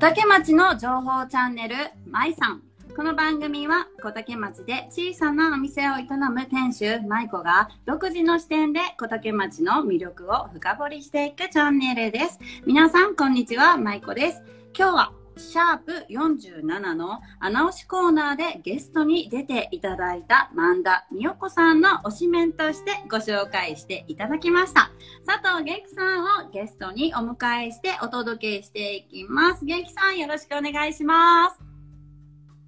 [0.00, 2.62] 小竹町の情報チャンネル、まいさん。
[2.96, 12.38] この番組は小竹町で小さなお店を営む店主、舞子が独自の視点で小竹町の魅力を深掘りしていくチャンネルです。
[12.64, 14.42] 皆さん、こんにちは、まいこです。
[14.74, 24.90] 今日はシャープ47の穴押しコーナーでゲストに出ていただいた萬田美代子さんの推しメンとしてご紹介していただきました。
[25.26, 29.64] 佐藤元気さんをゲストにお迎えしてお届けしていきます。
[29.64, 31.60] 元気さんよろしくお願いします。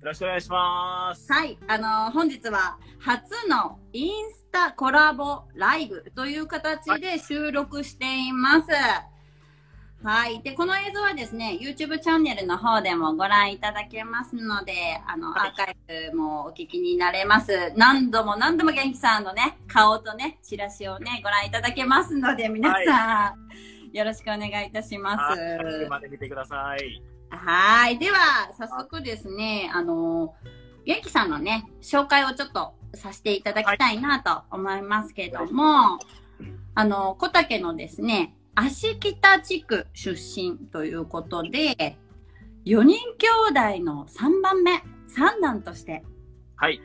[0.03, 1.33] よろしくお願いします。
[1.33, 8.71] はい、あの本日は初のインスタコラボライブという形で収録しています。
[8.71, 9.12] はい。
[10.43, 14.73] で、この映像はですね、YouTube チャンネルの方でもご覧いただけますので、
[15.07, 15.77] あの、はいアーカイ
[16.11, 17.73] ブもお聞きになれます。
[17.77, 23.35] 何度も何度も元気さんのね、顔とね、チラシをね、ご覧いただけますので、皆さ
[23.93, 25.41] ん、よろしくお願いいたします。
[25.41, 27.03] はいまで見てください。
[27.31, 27.99] はい。
[27.99, 30.35] では、早速ですね、あの、
[30.85, 36.01] 元気さんのね、紹介をちょっとさせていただきたいなと思いますけども、
[36.75, 41.99] あの、小竹のですね、足北地区出身ということで、
[42.67, 46.05] 4人兄弟の3番目、三男として
[46.57, 46.81] はい。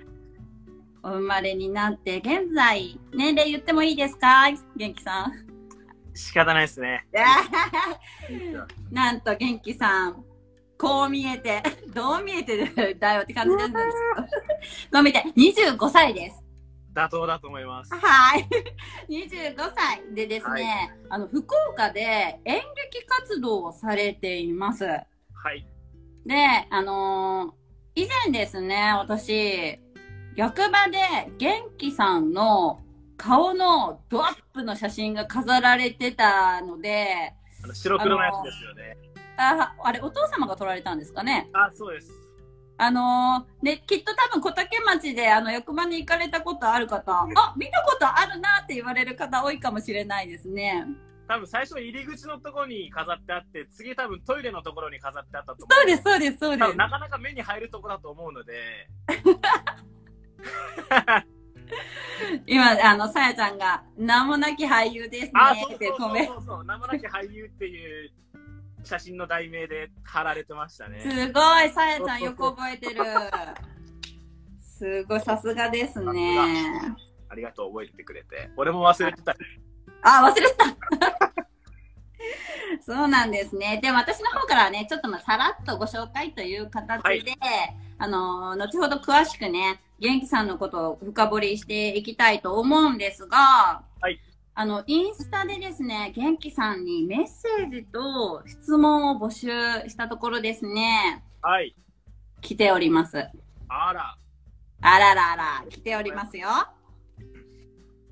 [1.03, 4.45] お生まれになって、現在、年齢言ってもいいですか？
[4.75, 5.33] 元気さん。
[6.13, 7.05] 仕方ないですね。
[8.91, 10.23] なんと元気さん、
[10.77, 11.61] こう見えて、
[11.93, 13.83] どう見えてるだよって感じなんです
[14.15, 14.27] けど、
[14.93, 16.43] こう見て、25歳です。
[16.97, 17.93] 妥当だと思います。
[17.93, 18.47] はい。
[19.07, 24.85] 25歳でですね、あの、福岡で演劇活動をされています。
[24.85, 25.03] は
[25.53, 25.67] い。
[26.25, 26.35] で、
[26.69, 27.67] あのー
[27.99, 29.79] 以前ですね、私、
[30.35, 30.99] 役場で
[31.39, 32.79] 元気さんの
[33.17, 38.97] 顔のドアップの写真が飾られてたので、あの白黒のやつですよね。
[39.37, 41.49] ああれ、お父様が撮られたんですかね？
[41.53, 42.11] あ、そうです。
[42.79, 47.25] あのーね、きっと多分小竹町であの役場に行かれたことある方、あ、
[47.57, 50.85] 見たことあるなって言われる方多いかもしれないですね。
[51.27, 55.73] 多分最初入り口のところに飾ってあって、次多分トイレのところに飾ってあったと思う。
[55.73, 56.75] そうです、そうです、そうです。
[56.75, 58.87] なかなか目に入るところだと思うので、
[62.47, 65.31] 今、あの、さやちゃんが、名もなき俳優ですね
[65.75, 68.11] ってそうコメンそうそう、名もなき俳優っていう
[68.87, 71.01] 写真の題名で貼られてましたね。
[71.01, 73.03] すごい、さやちゃんよく覚えてる。
[74.59, 76.95] すごい、さすがですね。
[77.29, 78.49] ありがとう、覚えてくれて。
[78.55, 79.35] 俺も忘れてた。
[80.01, 80.65] あ、忘れてた。
[82.85, 83.79] そうなんですね。
[83.81, 87.25] で、私の方からはね、ちょっとまあさらっとご紹介という形で、はい
[87.99, 94.19] あの、後ほど詳しくね、元気さんのことを深掘りしていきたいと思うんですが、はい
[94.59, 99.47] あの、インスタでですね、元気さんにメッセージと質問を募集
[99.87, 101.75] したところですね、はい。
[102.41, 103.19] 来ております。
[103.67, 104.17] あら。
[104.81, 106.49] あららら、来ておりますよ。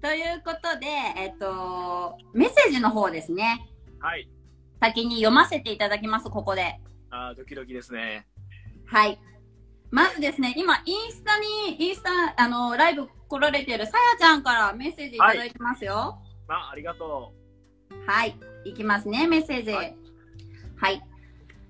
[0.04, 0.86] ということで、
[1.18, 3.68] えっと、メッセージの方ですね。
[4.00, 4.30] はい。
[4.80, 6.80] 先に読ませていただきます、ここで。
[7.10, 8.28] あードキドキですね。
[8.86, 9.20] はい。
[9.90, 16.22] まずですね、今、インスタに、インスタ、あの、ライブ来られてるさやちゃんからメッセージいただいてますよ。
[16.48, 17.34] あ、ありがと
[18.06, 18.36] はい。
[18.66, 19.72] い、きますね、メッセージ。
[19.72, 21.02] ははいい。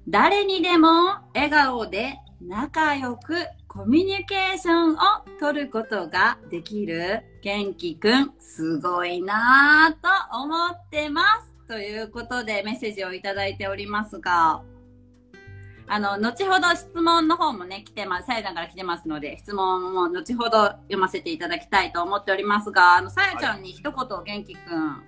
[0.07, 0.87] 誰にでも
[1.33, 3.35] 笑顔で仲良く
[3.67, 4.97] コミュニケーションを
[5.39, 11.55] 取ることができる元気くん、すごいなぁと思ってます。
[11.67, 14.61] ということでメッセージをいただいておりますが、
[15.87, 18.27] あの、後ほど質問の方もね、来てます。
[18.27, 24.93] さやちゃんから来てますので、質問も後ほど読ませていただきたいと思っておりますが、あの、さやちゃんに一言、元気くん。
[24.95, 25.03] う。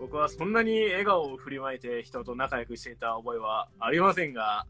[0.00, 4.66] 僕はそんなに笑顔を振りまいて人と仲良くしていた覚えはありませんが、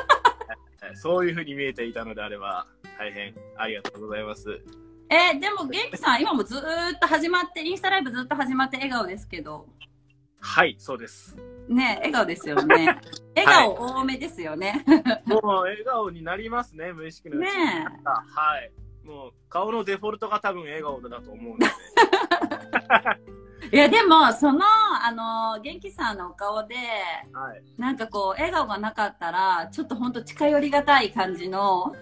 [0.94, 2.66] そういうふうに見えていたのであれば、
[2.98, 4.60] 大変ありがとうございます。
[5.10, 6.60] えーでも元気さん、今もずー
[6.96, 9.66] っと始まって、インスタライブずっと始まって笑顔ですけど、
[10.40, 11.36] はい、そうです。
[11.68, 12.98] ね、笑顔ですよね。
[13.36, 14.84] 笑顔多めですよね。
[15.26, 17.52] もう笑顔になりますね、無意識のうちに。
[18.04, 18.72] はい。
[19.06, 21.66] もう顔のデフォルトが多分笑顔だと思うので。
[23.70, 26.74] いや、でも、その、あの、元気さんのお顔で、
[27.32, 27.62] はい。
[27.76, 31.92] なんかこう、笑顔がなかったら、ちょっとほんと近寄りがたい感じの、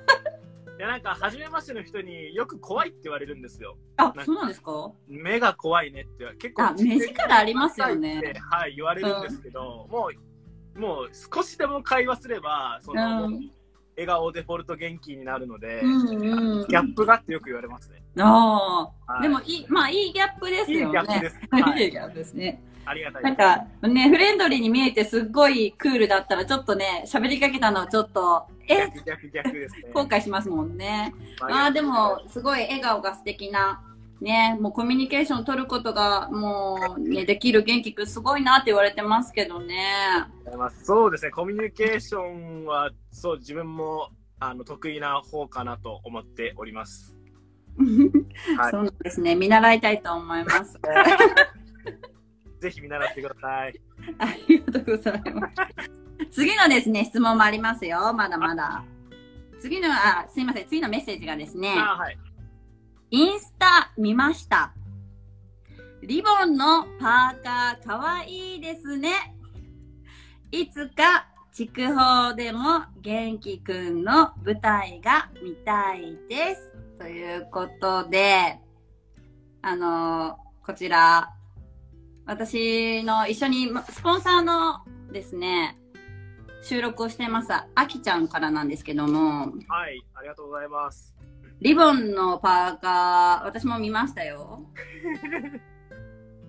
[0.78, 3.76] で、なんか、初めましての人によく怖いって言われるんですよ。
[3.96, 4.92] あ、そうなんですか？
[5.08, 6.64] 目が怖いねって、結構。
[6.64, 10.10] あ目力ありますよねはい、言われるんですけど、も
[10.76, 13.50] う、もう少しでも会話すれば、その、うん
[13.98, 16.08] 笑顔デフォルト元気になるので、うん
[16.60, 16.68] うん。
[16.68, 18.02] ギャップがってよく言われますね。
[18.18, 20.84] ああ、はいでもいい、まあいいギャップですよね。
[20.84, 21.36] いいギャップです。
[21.50, 22.62] はい いいギャップですね。
[22.86, 23.36] ありがたいなん。
[23.36, 29.90] か、ね、フレンドリーに見えてすっごいクールだったら、ちょっとね、喋りかけたのちょっと、え、逆逆逆ですね。
[29.92, 31.12] 後悔しますもんね。
[31.40, 33.82] まああ、でも、すごい笑顔が素敵な、
[34.20, 40.24] ね、もうコミュニケーションを取ることが、もう、ね、できる元気くんすごいなって言われてますけどね。
[40.56, 47.16] まあ、そうですね、コミュニケーションは、そう、自分もあの得意な方かなと思っております。
[48.58, 49.34] はいそうですね。
[49.34, 50.78] 見習いたいと思います。
[52.60, 53.80] ぜひ見習ってください。
[54.18, 56.30] ありがとうございます。
[56.30, 58.12] 次のですね、質問もありますよ。
[58.14, 58.84] まだまだ。
[59.60, 60.68] 次の、あ、すいません。
[60.68, 62.18] 次のメッセージがですね、あはい。
[63.10, 64.72] インスタ見ました。
[66.02, 69.10] リボンのパーカーかわいいですね。
[70.50, 76.74] いつか筑豊でも元気くんの舞台が見たいです。
[76.98, 78.58] ということで、
[79.62, 81.32] あのこちら、
[82.26, 84.80] 私の一緒に、まスポンサーの
[85.12, 85.78] ですね、
[86.62, 91.14] 収録をしてます、あきちゃんからなんですけども、はい、ありがとうございます。
[91.60, 94.66] リボンのパーカー、私も見ましたよ。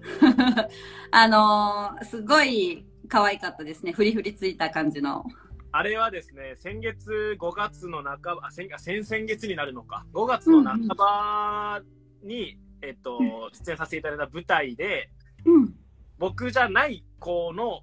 [1.12, 3.92] あのーすごい可愛かったですね。
[3.92, 5.26] フリフリついた感じの。
[5.72, 11.82] あれはですね、先月5月の半ば、あ先あ先々月になるのか、5月の半ば
[12.24, 13.20] に、えっと、
[13.54, 15.12] 出演させていただいた舞台で、
[15.48, 15.74] うん。
[16.20, 17.82] 僕じゃない子の、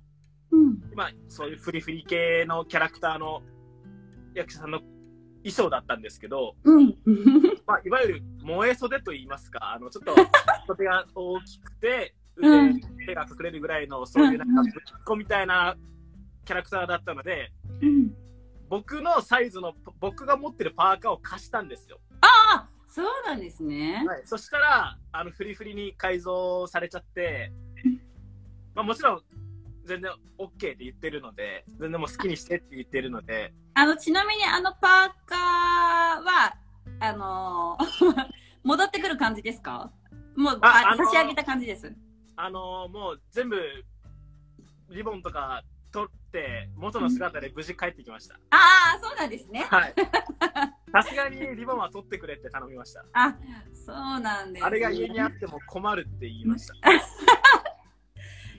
[0.50, 0.78] うん。
[0.94, 3.42] まあ、そういうフリフリ系のキャラクターの
[4.34, 4.80] 役者さんの
[5.44, 6.96] 衣装だったんですけど、うん。
[7.66, 10.14] まあ、いわゆる萌え袖と言いますか、あの、ちょっと
[10.66, 14.72] 袖が大きくて、うん腕、手が隠れるぐらいの、そういうなんかぶっ
[15.04, 15.76] こみたいな
[16.44, 18.14] キャラクターだったので、うん。
[18.68, 22.00] 僕のサイズの、僕が持ってるパーカーを貸したんですよ。
[22.20, 24.04] あ、そうなんですね。
[24.06, 24.22] はい。
[24.24, 27.52] そしたら、あの、フリフリに改造されちゃって、
[28.72, 29.22] まあもちろん、
[29.84, 35.38] 全然 OK って言ってるので、全然もう好きにしてって言ってるので、あの、ちなみにあのパーカー
[36.24, 36.56] は、
[37.00, 38.28] あのー
[38.62, 39.90] 戻ってくる感じですか？
[40.36, 41.92] もう、あああのー差し上げた感じです。
[42.36, 43.60] あのーもう全部、
[44.90, 45.64] リボンとか
[45.94, 48.34] 取って、元の姿で無事帰ってきました。
[48.50, 49.64] ああ、そうなんですね。
[49.70, 49.94] はい。
[50.90, 53.04] さすがにリボンは取ってくれって頼みました。
[53.12, 53.36] あ、
[53.72, 54.66] そうなんです、ね。
[54.66, 56.74] あれが家にあっても困るって言いました。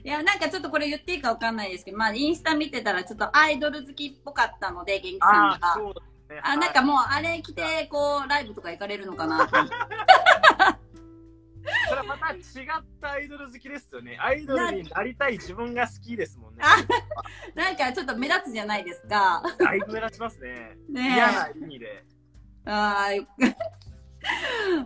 [0.02, 5.74] いや、なんかちょっとこれ言っていいかわかんないですけど、まあ、インスタ見てたらちょっとアイドル好きっぽかったので、元気さんああ、が。
[5.74, 6.40] そうですね。
[6.42, 9.56] あ、なんかもうあれ着て、こう、ライブとか行かれるのかなと
[11.88, 12.40] それはまた違っ
[13.00, 14.18] たアイドル好きですよね。
[14.20, 16.62] アイドルになりたい自分が好きですもんね。
[16.62, 16.76] あ
[17.54, 19.42] なんかちょっと目立つじゃないですか。
[19.58, 20.76] だいぶ目立ちますね。
[20.90, 22.04] ね嫌な意味で。
[22.64, 23.26] あー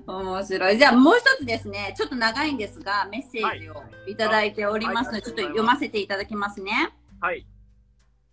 [0.06, 0.78] 面白い。
[0.78, 6.72] じゃあもう一つですね、ちょっと長いんですが、メッセージをいただいておりますので、はいちょっと読ませていただきますね。
[7.20, 7.46] はい。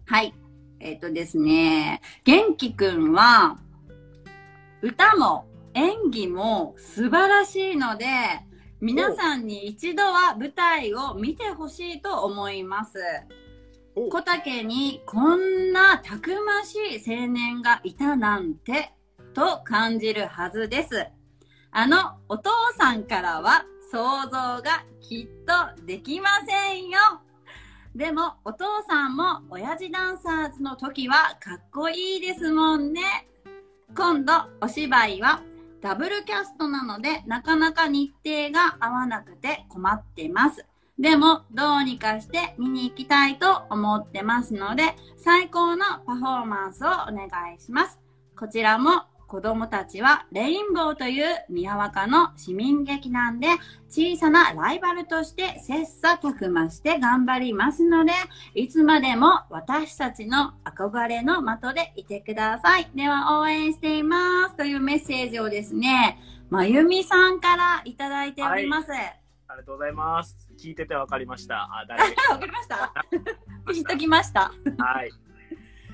[0.06, 0.34] はい。
[0.80, 3.58] えっ、とですね、元気くんは、
[4.82, 5.47] 歌も
[5.78, 8.08] 演技も素晴らしいので、
[8.82, 12.98] 皆さんに一度は舞台を見てほしいと思います。
[13.96, 18.92] お小竹にこんなたくましい青年がいたなんて、
[19.36, 21.08] と感じるはずです。
[21.70, 27.00] あのお父さんからは想像がきっとできませんよ。
[27.96, 33.28] でもお父さんも親父ダンサーズの時はかっこいいですもんね。
[33.96, 35.44] 今度お芝居は
[35.88, 40.66] ダブルキャストなのでなかなか日程が合わなくて困ってます。
[41.00, 44.84] でもどうにかして見に行きたいと思ってますので
[45.16, 48.02] 最高のパフォーマンスをお願いします。
[48.38, 53.48] こちらも子供たちはレインボーという宮若の市民劇団で
[53.90, 58.14] 小さなライバルとして切磋琢磨して頑張りますので
[58.56, 62.90] いつまでも私たちの憧れの的でいてください。
[62.96, 66.20] では応援していますというメッセージをですね、
[66.50, 68.92] まゆみさんからいただいております。
[68.92, 70.48] ありがとうございます。
[70.58, 71.64] 聞いててわかりました。
[71.64, 72.94] あ、誰 わかりました？
[73.74, 74.52] ピンときました。
[74.78, 75.27] はい。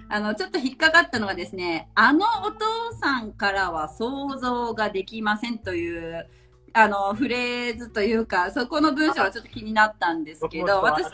[0.10, 6.28] あの、ちょっと引っかかったのがですね、あのお父さんからは想像ができませんという、
[6.76, 11.06] あの、フレーズというか、そこの文章はちょっと気になったんですけど、私、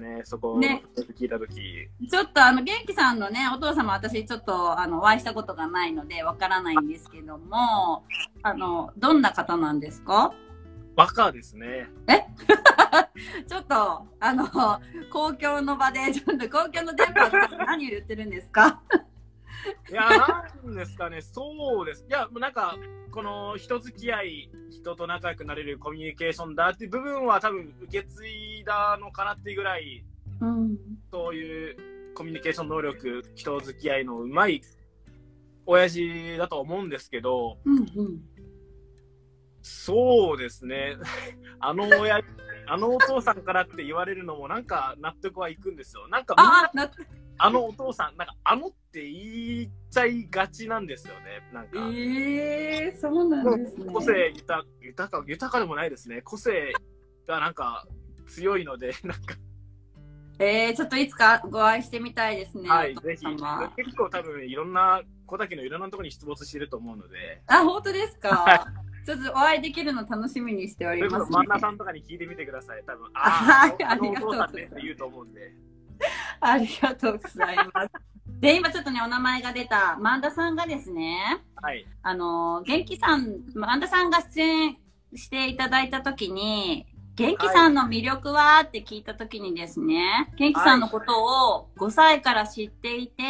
[0.00, 0.82] ね、そこ、ね
[1.16, 1.38] 聞いた。
[1.38, 8.02] ちょっとあの、元気さんのね、お父様私ちょっと、あの、お会いしたことがないので、わからないんですけども、
[8.42, 10.34] あの、どんな方なんですか
[10.96, 11.88] バカですね。
[13.46, 14.46] ちょっと、あの、
[15.10, 18.82] 公共の場で、 ちょっと公共の電波で何を言ってるんですか？
[19.90, 20.08] いや、
[20.64, 22.06] なんですかね、そうです。
[22.08, 22.76] いや、なんか、
[23.10, 30.04] この人付き合い、人と仲良くなれるコミュニケーションだっていう部分は多分受け継いだのかなっていうぐらい、
[30.40, 30.76] うん。
[31.10, 34.60] そういうコミュニケーション能力、人付き合いのうまい
[35.64, 38.20] 親父だと思うんですけど、うんうん。
[39.66, 40.96] そうですね。
[41.58, 42.20] あの親、
[42.68, 46.06] あのお父さんからって言われるのもなんか納得はいくんですよ。
[46.06, 46.90] なんかみんな
[47.38, 51.42] あ、のお父さん、なんかあのって言っちゃいがちなんですよね。
[51.52, 51.80] なんか。
[51.92, 53.92] ええそうなんですね。
[53.92, 56.22] 個性豊豊か、豊かでもないですね。
[56.22, 56.72] 個性
[57.26, 57.88] がなんか
[58.28, 59.34] 強いので、 なんか、
[60.38, 62.68] えー、ちょっといつかご愛してみたいですね。
[62.68, 63.72] はい、ぜひ様。
[63.76, 68.66] 結構多分いろんな、小竹のいろんなところに出没してると思うので、あ、本当ですはか。
[69.06, 71.30] ちょっとお会いできるの楽しみにしております、ね。
[71.30, 72.82] 真ん中さんとかに聞いてみてください。
[72.84, 75.54] 多分、 あはいあ、ありがとう父さんねって言うと思うんで。
[76.40, 77.90] ありがとうございます。
[78.40, 81.86] で、今ちょっとね、お名前が出た、万田さんがですね、はい。
[82.02, 84.76] あの、元気さん、万田さんが出演
[85.14, 88.60] していただいたときに、元気さんの魅力は？
[88.64, 93.22] って聞いたときにですね、元気さんのことを5歳から知っていて、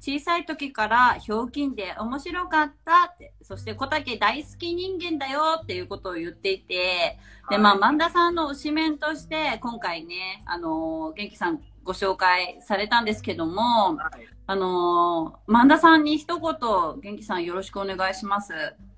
[0.00, 7.18] 小さい時からひょうきんで面白かったって、そして小竹大好き人間だよっていうことを言っていて、
[7.50, 14.26] で、まあ、万田さんの推しメンとして、今回ね、あの、元気さんご紹介されたんですけども、はい。
[14.46, 18.52] あの、万田さんに一言、元気さんよろしくお願いします。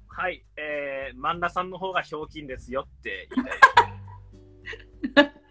[0.08, 0.44] はい。
[0.56, 5.32] えー、万田さんの方がひょうきんですよって言いたい。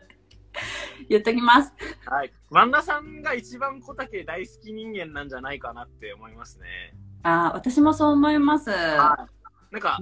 [1.10, 1.74] 言っときます。
[2.06, 2.32] はい。
[2.50, 6.68] 万田さんが一番小竹大好き人間なんじゃないかなって思いますね。
[7.24, 8.70] あー私もそう思います。
[8.70, 9.28] は
[9.72, 9.74] い。
[9.74, 10.00] なんか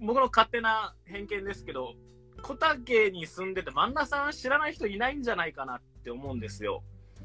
[0.00, 1.94] 僕の勝手な偏見ですけど、
[2.42, 6.82] 小竹に住んでて万田さん知らない人いないんじゃないかなって思うんですよ。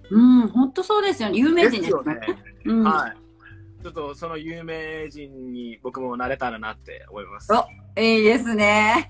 [0.10, 1.38] うん、本当そうですよね。
[1.38, 2.20] 有名人ですよね。
[2.66, 2.84] うん。
[2.84, 3.84] はい。
[3.84, 7.52] ちょっとその有名人に僕もなれたらなって思います。
[7.54, 7.66] お
[8.00, 9.08] いいですね。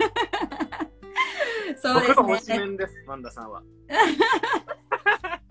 [1.77, 2.59] そうで僕の推しすね。
[2.59, 3.61] メンです、万田さんは。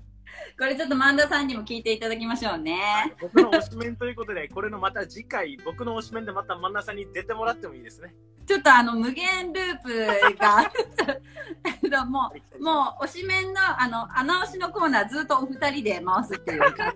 [0.58, 3.14] これちょっと万田さんにも聞いていただきましょうね。
[3.20, 8.14] 僕の推しメンということで、これのまた次回、僕の推しメンでまた万田さんに出てもらってもいいですね。
[8.46, 16.94] ちょっとあの、無限ループが、 もう、もう、推しメンの、あの、穴押しのコーナーずっとお二人で回すっていう感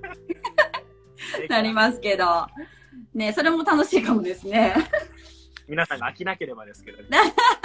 [1.49, 2.47] なりますけど、
[3.15, 4.75] ね、それも楽しいかもですね。
[5.69, 7.09] 皆さんが飽きなければですけどね。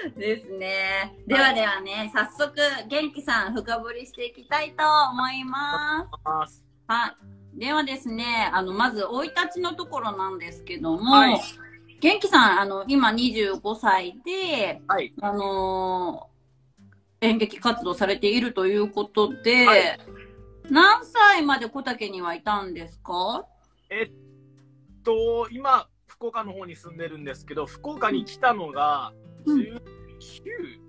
[0.16, 1.16] ですね。
[1.26, 2.54] ではではね、早速、
[2.88, 6.06] 元気さん深掘りしていきたいと思いま
[6.46, 6.64] す。
[6.86, 7.14] は
[7.54, 7.58] い。
[7.58, 11.40] ではですね、あの、まず、生い立ちのところなんですけども、はい
[12.00, 15.12] 元気さん、あの、今25歳で、はい。
[15.20, 16.38] あのー
[17.20, 19.98] 演劇活動されているということで、はい
[20.70, 23.44] 何歳まで小竹にはいたんですか？
[23.90, 24.12] えっ
[25.02, 29.80] と、今、福岡の方に住んでるんですけど、福岡に来たのが、うん19、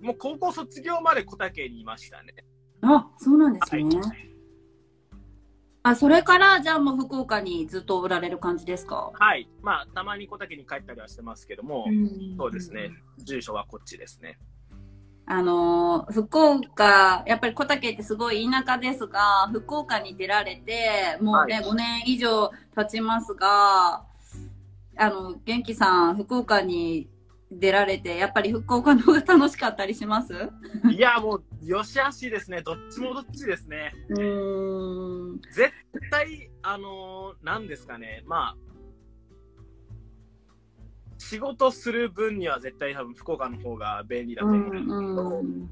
[0.02, 2.34] もう高校卒業まで小竹にいましたね。
[2.82, 3.82] あ、そうなんですね。
[3.84, 4.30] はい
[5.82, 9.12] あ、それから、じゃあもう福岡にずっとおられる感じですか？
[9.14, 9.48] はい。
[9.62, 12.90] まあ、たまに小竹に帰ったりはしてますけども、んそうですね。。
[13.16, 14.38] 住所はこっちですね。
[15.24, 24.04] あのー福岡、やっぱり小竹ってすごい田舎ですが、福岡に出られて、もうね、は5年以上経ちますが、
[24.98, 27.08] あの、元気さん、福岡に
[27.50, 30.32] 出られて、やっぱり福岡の方が楽しかったりします？
[30.90, 32.62] いや、もう、よしあしですね。
[32.62, 33.92] どっちもどっちですね。
[34.10, 35.40] うーん。
[35.50, 35.72] 絶
[36.10, 38.22] 対、あのー、なんですかね。
[38.26, 38.56] まあ、
[41.18, 45.70] 仕事する分には絶対多分福岡の方が便利だとう思うんですけど、んうん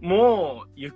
[0.00, 0.92] もう、ゆっ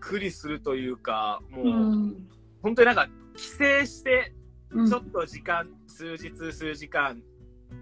[0.00, 2.28] くりするというか、もう、うん
[2.62, 4.34] 本当になんか、帰省して、
[4.70, 7.22] うんちょっと時間、数日、数時間、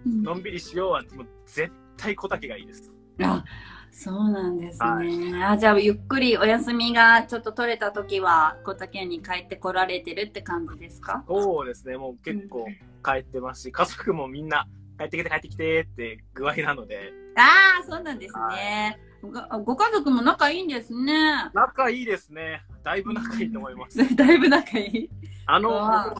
[0.05, 2.91] のんびりしようは、もう絶対小竹がいいです。
[3.21, 3.43] あ、
[3.91, 5.43] そうなんですはね。
[5.43, 11.23] あ、じゃあゆっくりお休みがちょっと取れた時は、小竹に帰ってこられてるって感じですか？
[11.27, 12.65] そうですね、もう結構
[13.03, 18.99] 帰ってますし、家族もみんな、帰ってきて帰ってきてって具合なので、ああ、そうなんですね。
[19.21, 21.49] ごご家族も仲いいんですね。
[21.53, 22.63] 仲いいですね。
[22.83, 23.97] だいぶ仲いいと思います。
[24.15, 25.09] だいぶ仲いい。
[25.45, 26.15] あの、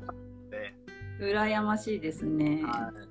[1.19, 2.61] 羨ましいですね。
[2.63, 3.08] はい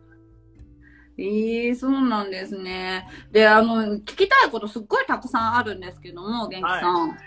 [1.18, 3.08] ええそうなんですね。
[3.32, 7.18] で、あの、聞きたいことすっごいたくさんあるんですけども、元気さん。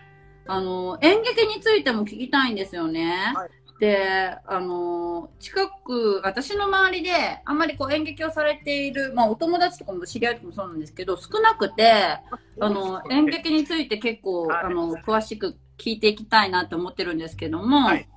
[0.47, 3.33] あの、演劇についても聞きたいんですよね。
[3.35, 3.49] はい
[3.81, 12.21] で、あの、近く、私の周りで、あんまりこう演劇をされている、まあお友達とかも知り合いとかもそうなんですけど、少なくて、あ
[12.59, 18.07] の、演劇について結構、はいあの、詳しく聞いていきたいなって思ってるんですけども、はい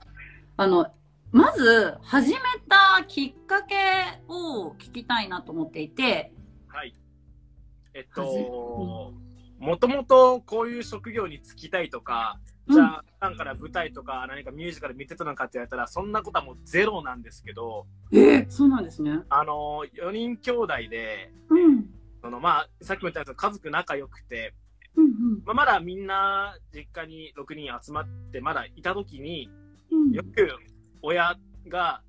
[0.58, 0.86] あの、
[1.34, 2.38] まず始め
[2.68, 3.74] たきっかけ
[4.28, 6.32] を聞きたいなと思っていて、
[6.68, 6.94] はい。
[7.92, 9.12] えっと、
[9.58, 12.38] もともとこういう職業に就きたいとか、
[12.70, 19.18] じゃあ、普段から舞台とか何かミュージカル見てたのかって言われたら、そんなことはもうゼロなんですけど、えー、そうなんですね。
[19.28, 21.86] あの、4人兄弟で、うん。
[22.22, 24.54] そのまあ、さっきも言ったように家族仲良くて、
[24.94, 29.50] うんまあ、まだみんな実家に6人集まってまだいた時に、
[29.90, 30.12] うん。
[30.12, 30.48] よく
[31.06, 31.36] 親
[31.68, 32.00] が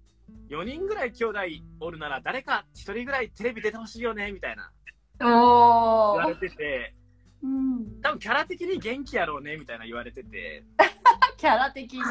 [0.50, 1.40] 4人ぐらい兄弟
[1.82, 4.72] おるなら誰か1人ぐらいテレビ出てほしいよねみたいな
[5.20, 6.40] お言われー。
[6.40, 6.94] てて、
[7.44, 8.02] うん。
[8.02, 10.64] 多分キャラ的に元気やろうねみたいな言われてて、
[11.38, 12.02] キャラ的に。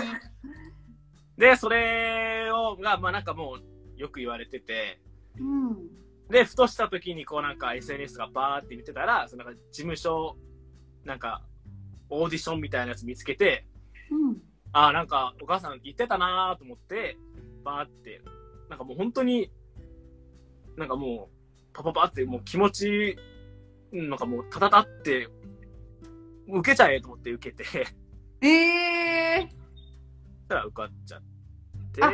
[1.36, 5.00] で、それを、が、まあなんかもうよく言われてて、
[5.38, 5.76] うん。
[6.30, 10.36] で、ふとした時にこうなんか SNS がバーって見てたら、そのなんか事務所、
[11.04, 11.42] なんか
[12.08, 13.66] オーディションみたいなやつ見つけて、
[14.10, 14.53] うん。
[14.74, 17.16] ああ、なんかお母さん言ってたなーと思って、
[17.64, 18.20] バーって、
[18.68, 19.50] なんかもう本当に、
[20.76, 21.34] なんかもう、
[21.72, 23.16] パパパってもう気持ち、
[23.92, 25.28] うんなんかもうタタタって、
[26.48, 27.78] 受けちゃえと思って受けて、そし
[28.42, 29.48] えー。
[30.48, 31.22] たら受かっちゃっ
[31.92, 32.10] て、あ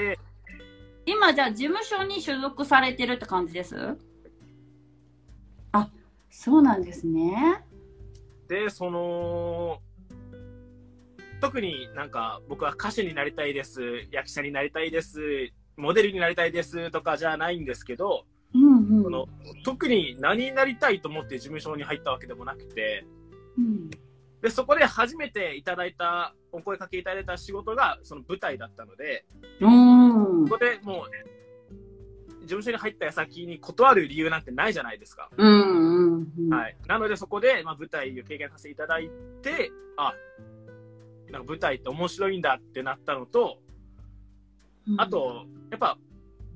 [1.07, 3.97] 今じゃあ事務所に所属されてるって感じです？
[5.73, 5.90] あ、
[6.29, 7.64] そうなんですね。
[8.47, 9.81] で、その、
[11.40, 13.80] 特になんか僕は歌手になりたいです、
[14.11, 15.20] 役者になりたいです、
[15.76, 19.02] モデルになりたいですとかじゃないんですけど、うんうん。
[19.02, 19.26] その
[19.64, 23.06] 特に何になりたいと思って事務所に入ったわけでもなくて、
[23.59, 23.90] うん。
[24.42, 29.25] で、そこで初めていただいた、お声かけいただいた仕事がその舞台だったので、
[29.61, 31.11] うんそこでもう、
[32.40, 35.30] 事務所に入った矢先に断る理由なんてないじゃないですか。
[35.37, 36.52] うんうんうん。
[36.52, 36.76] はい。
[36.87, 39.09] なのでそこで、まあ、舞台を経験させていただい
[39.42, 40.14] て、あ、
[41.30, 43.58] なんか舞台って面白いんだってなったのと、
[44.99, 45.99] あと、やっぱ、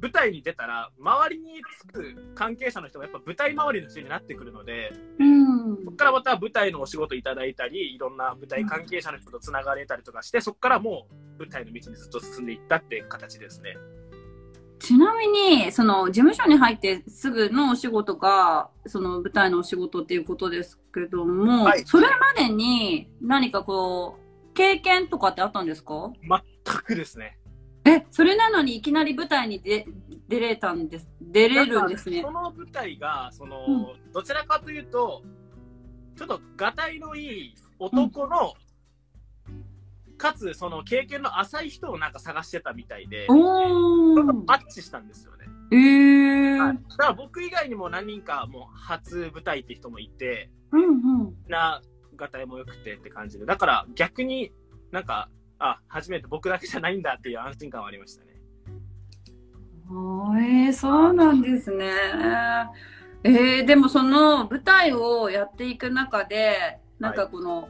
[0.00, 11.06] 舞台に出たら、周りにつく関係者の人がやっぱ舞台周りの人になってくるので、うん、そこからまた舞台のお仕事いただいたり、いろんな舞台関係者の人とつながれたりとかして、そこからも
[11.38, 13.76] う舞台の道にずっと進んでいったっていう形ですね。
[14.78, 21.84] ちなみに、その、事務所に入ってすぐのお仕事が、その舞台のお仕事っていうことですけども、はい。
[21.86, 24.23] それまでに何かこう、
[24.54, 26.12] 経験とかってあったんですか？
[26.22, 27.38] 全くですね。
[27.84, 29.86] え、それなのにいきなり舞台に出
[30.26, 35.22] 出れたんです、出れるんですねその舞台が、その、うどちらかというと、
[36.16, 38.54] ちょっとがたいのいい男の、
[40.16, 44.44] かつその経験の浅い人をなんか探してたみたいで、ちょおっとー。
[44.46, 45.44] マッチしたんですよね。
[45.72, 46.58] えー。
[46.58, 50.88] はい、だから僕以外にも何人かもう初舞台って人もいて、うんう
[51.24, 51.34] ん。
[51.48, 51.82] な、
[52.16, 54.52] がたいも良くてって感じで、だから逆に
[54.90, 58.40] なんか、あ、初めて僕だけじゃないんだっていう安心感はありましたね。
[59.88, 61.86] あーえー、そうなんですね。
[63.22, 67.68] えー、でもその舞台をやっていく中で、なんかこの、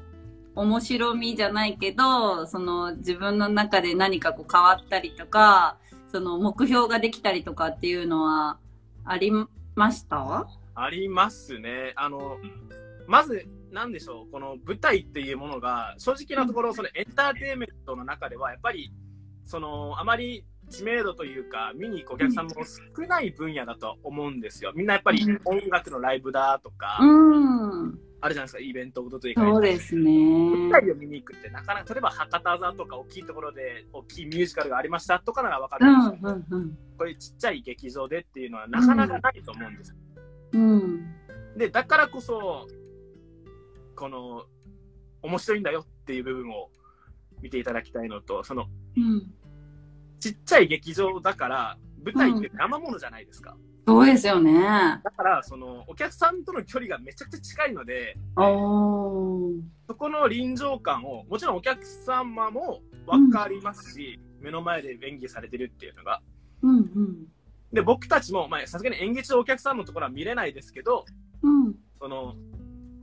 [0.56, 5.78] 面白みじゃないけど、その自分の中で何かこう変わったりとか、
[6.12, 8.58] その目標ができたりとかっていうのは
[9.04, 9.32] あり
[9.74, 10.46] ました？
[10.76, 11.92] ありますね。
[11.96, 12.38] あの、
[13.06, 18.92] まず、なんでしょう、この舞台っていうものが、正直なところ、そのエンターテインメントの中では、やっぱり、
[19.44, 22.52] その、あまり知名度というか、見に行くお客さんも
[22.96, 24.72] 少ない分野だと思うんですよ。
[24.74, 27.98] みんなやっぱりうん音楽のライブだとか、うん。
[28.20, 30.10] あるじゃないですか、イベントごとというそうですね。
[30.10, 36.70] 舞台を見に行くってなかなか、例えば博多座とか大きいところで大きいミュージカルがありましたとかならわかうんるんですけど、うんうん。
[36.96, 39.94] こういうちっちゃい劇場でっていうのはなかなかないと思うんです。
[40.52, 41.14] うん。
[41.56, 42.66] で、だからこそ、
[43.94, 44.44] この、
[45.22, 46.70] 面白いんだよっていう部分を
[47.40, 49.32] 見ていただきたいのと、その、うん。
[50.20, 53.56] ちっちゃい劇場だから、舞台って生ものじゃないですか。
[53.86, 54.52] そうですよね。
[55.02, 58.16] だから、その、お客さんとの距離がめちゃくちゃ近いので。
[58.36, 66.22] そこの臨場感を、もちろんお客様も分かりますし、目の前で演技されてるっていうのが。
[66.62, 67.26] うんうん。
[67.72, 71.04] で、僕たちも、まあ、さすがに演劇のお客さんのところは見れないですけど、
[71.42, 71.74] うん。
[71.98, 72.34] その、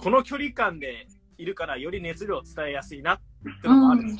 [0.02, 3.20] この距離感でいるからより熱量を伝えやすいなっ
[3.62, 4.18] てのもあるし、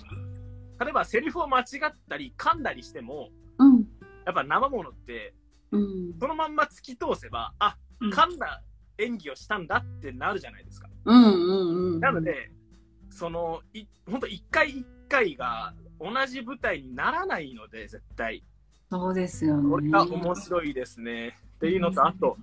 [0.80, 3.86] 例えばセリフを間違ったり噛んだりしても、うん。
[4.26, 5.34] やっぱ生ものって、
[5.72, 6.14] うん。
[6.20, 8.62] そのまんま突き通せば、あ、うん噛んだ
[9.00, 10.88] 演技をしたんだってなるじゃないですか。
[11.06, 12.00] うんうんうん。
[12.00, 12.52] なので、
[13.10, 18.44] その、い、ほんと一回一回が同じ舞台にならないので、絶対。
[18.92, 19.70] そうですよね。
[19.70, 21.38] これが面白いですね。
[21.56, 22.38] っていうのと、あと、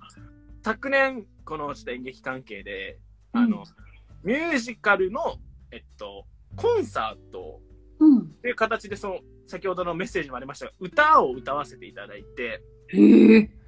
[0.63, 2.99] 昨年、このちょっと演劇関係で、
[3.33, 3.63] あの、
[4.23, 5.37] ミュージカルの、
[5.71, 7.61] えっと、コンサート
[7.99, 8.19] うん。
[8.19, 12.61] っていう形で、その、先ほどのメッセージもありましたが、歌を歌わせていただいて。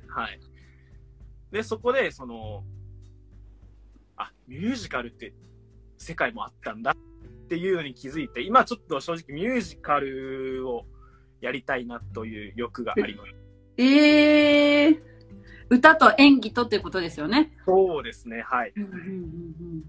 [0.07, 0.39] はい。
[1.51, 2.63] で、そこで、その、
[4.15, 5.33] あ、ミュージカルって
[5.97, 10.85] 世界もあったんだっていうのに気づいて、今ちょっと正直ミュージカルを
[11.41, 13.35] やりたいなという欲があります。
[13.77, 15.10] ええ。
[15.71, 17.53] 歌と演技とっていうことですよね。
[17.65, 18.73] そうですね、はい。
[18.75, 19.83] うんうんうんうん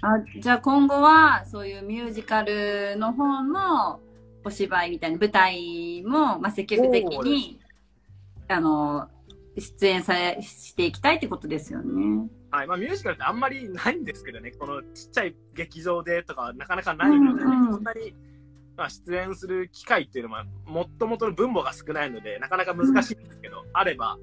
[0.00, 4.00] あじゃあ今後はそういうミュージカルの方の
[4.42, 7.60] お芝居みたいな舞台も、まあ、積極的に
[8.48, 9.10] あの
[9.58, 12.26] 出演されしていきたいってことですよね。
[12.50, 12.66] はい。
[12.66, 18.14] まあミュージカルってあんまりないんですけどね、このちっちゃい劇場でとかなかなかないので、うんうんそんなに、
[18.78, 24.18] まあ、出演する機会っていうのは、もっともとの分母が少ないので、なかなか難しいんですけど、あれば、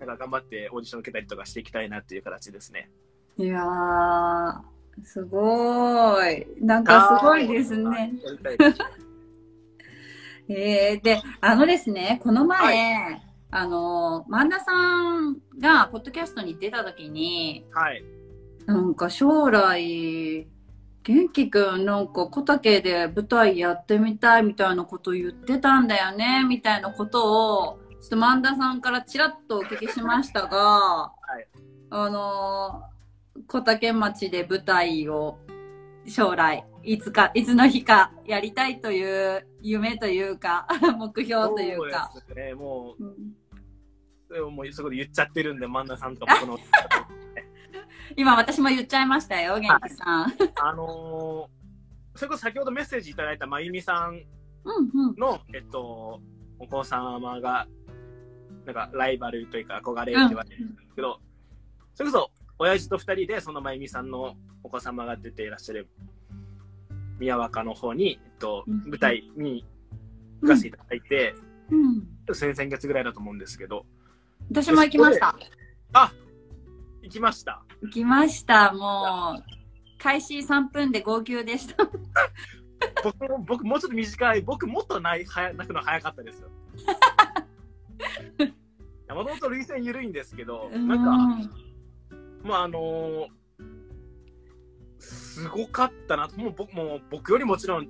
[0.00, 2.90] なんか頑張ってオーディション受けたりとかしていきたいなっていう形ですね。
[3.36, 4.60] いやー
[5.04, 8.12] すごいなんかすごいですね。
[10.48, 18.02] えー、であのですねこの前、あの萬田さんがポッドキャストに出た時にはい。
[18.66, 20.46] なんか将来、
[21.02, 31.46] 元気くんなんか小竹で舞台やってみたいみたいなこと言ってたんだよね、みたいなことを、ちょっと萬田さんからちらっとお聞きしましたが、い
[31.90, 35.38] あのー、小竹町で舞台を
[36.06, 40.66] 将来、いつか、いつの日かやりたいという夢というか、
[40.98, 42.10] 目標というか。
[42.14, 42.54] そうですね。
[42.54, 43.14] もうんう、
[44.28, 46.58] それをもうそこで言っちゃってるんで、万田さんともこの、
[48.16, 50.32] 今私も言っちゃいましたよ、元気さん。
[50.62, 51.60] あのー
[52.16, 54.20] それこそ先ほどメッセージいただいたまゆみさん
[54.64, 55.14] うんうん。
[55.16, 56.20] の、えっと、
[56.58, 57.66] お子様が、
[58.66, 61.20] なんかライバルというか憧れって言われるんですけど、
[61.94, 65.88] それこそ親父と二人でそのまゆみさんのお子様が出ていらっしゃる
[67.18, 69.64] 宮若の方に、えっと、うん舞台に
[70.42, 71.34] 行かせていただいて、
[71.70, 72.34] うん。
[72.34, 73.84] 先々月ぐらいだと思うんですけど、
[74.50, 75.36] 私も行きました。
[75.92, 76.12] あ
[77.02, 77.62] 行きました。
[77.82, 78.72] 行きました。
[78.72, 79.44] もう、
[79.98, 81.88] 開始3分で号泣でした。
[83.04, 86.48] 僕も、僕もうちょっと短い、僕もっとない、はや泣くの早かったですよ。
[89.08, 91.50] もともと涙腺緩いんですけど、なんか、
[92.42, 93.40] もうあのー
[95.00, 97.88] すごかったなもう僕もう僕よりもちろん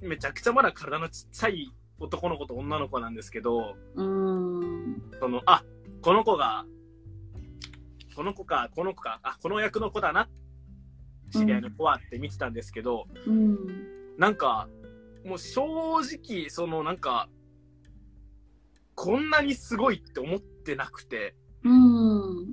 [0.00, 4.60] めちゃくちゃまだ体のちっちゃい男の子と女の子なんですけどうん。
[4.60, 5.02] うん。
[5.18, 5.64] そのあ
[6.02, 6.64] この子が
[8.14, 10.28] この子かこの子かあこの役の子だな
[11.32, 13.58] 知り合いの子はって見てたんですけど、うん。
[14.16, 14.68] なんか
[15.24, 15.62] もう正
[16.00, 17.28] 直そのなんか
[18.96, 22.46] こんなにすごいって思ってなくてうん。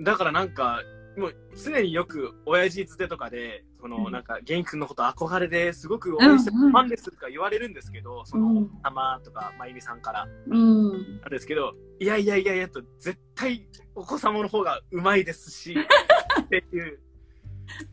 [0.00, 0.80] だからなんか、
[1.16, 11.20] もう常によく親父づてとかで、そのうんなんか、元気君のこと憧れですごく応援してファンですとか言われるんですけど、その、様とか、まゆみさんからうん。
[11.20, 15.74] なんですけど、いやいやいやいやと、絶対お子様の方がうまいですし、
[16.40, 17.00] っていう、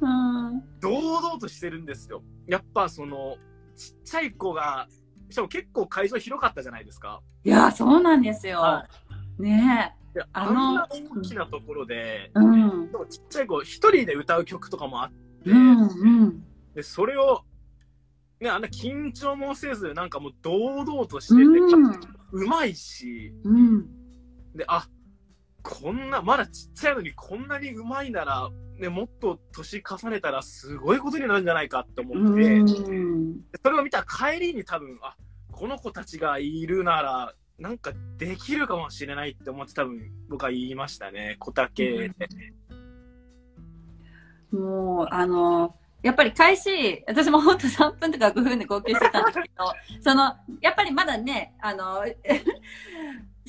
[0.01, 0.79] うん。
[0.79, 2.23] 堂々としてるんですよ。
[2.47, 3.37] やっぱその、
[3.75, 4.87] ちっちゃい子が、
[5.29, 7.21] しかも結構会場広かったじゃないですか。
[7.43, 8.59] いや、そうなんですよ。
[8.59, 8.87] は
[9.37, 12.31] ねであんな大きなところで、え。
[12.33, 12.91] うん。
[12.91, 15.81] でもちっちゃい子一人で歌う曲とかもあって、うん。
[15.81, 15.85] う
[16.25, 16.43] ん。
[16.73, 17.43] で、それを、
[18.39, 21.91] ね、あんな緊張もせず、なんかもう堂々としてて、うん。
[22.31, 23.85] うまいし、うん。
[24.55, 24.87] で、あ、
[25.61, 33.41] こんな、まだちっちゃいのにこんなにうまいなら、ね、もっと年重ねたらすごいことになるんじゃないかって思って、うん。
[33.51, 35.15] でそれを見た帰りに多分、あ、
[35.51, 42.11] この子たちがいるなら、なんかできるかもしれないって思って多分僕は言いましたね、小竹で。
[44.51, 52.05] もう、あの、やっぱり開始、私も本当3分とか5分で号泣してたんですけど、その、やっぱりまだね、あの、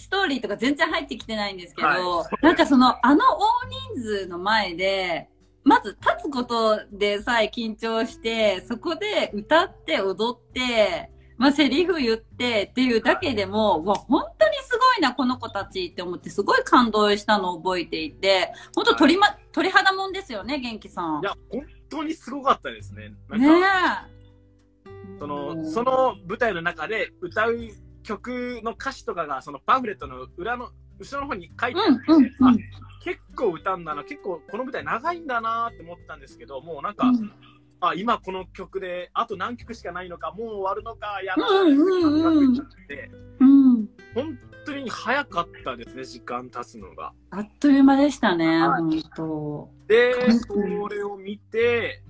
[0.00, 5.28] ストーリーとか全然入ってきてないんですけど、はなんかその、あの大人数の前で、
[5.62, 21.20] まず立つことでさえ緊張して、そこで歌って踊って、まあ、セリフ言ってっていうだけでも、わ、本当にすごいな、この子たちって思って、すごい感動したのを覚えていて、本当鳥ま、鳥肌もんですよね、元気さん。
[21.22, 23.14] いや、本当にすごかったですね。
[23.30, 23.48] ね。
[25.18, 27.56] その、うんその舞台の中で歌う
[28.10, 32.58] 曲の歌詞とかが、そのパンフレットの裏の、後ろの方に書いてあって、うんうん
[33.02, 37.32] 結構歌うんだな、結構この舞台長いんだなって思ったんですけど、もうなんか、うん
[37.80, 43.88] あ、今この曲で、あと何曲しかないのか、もう終わるのか、やだうんうんうんって、うん。
[44.14, 47.14] 本当に早かったですね、時間経つのが。
[47.30, 49.70] あっという間でしたね、はい本当。
[49.86, 52.02] で、うんそれを見て、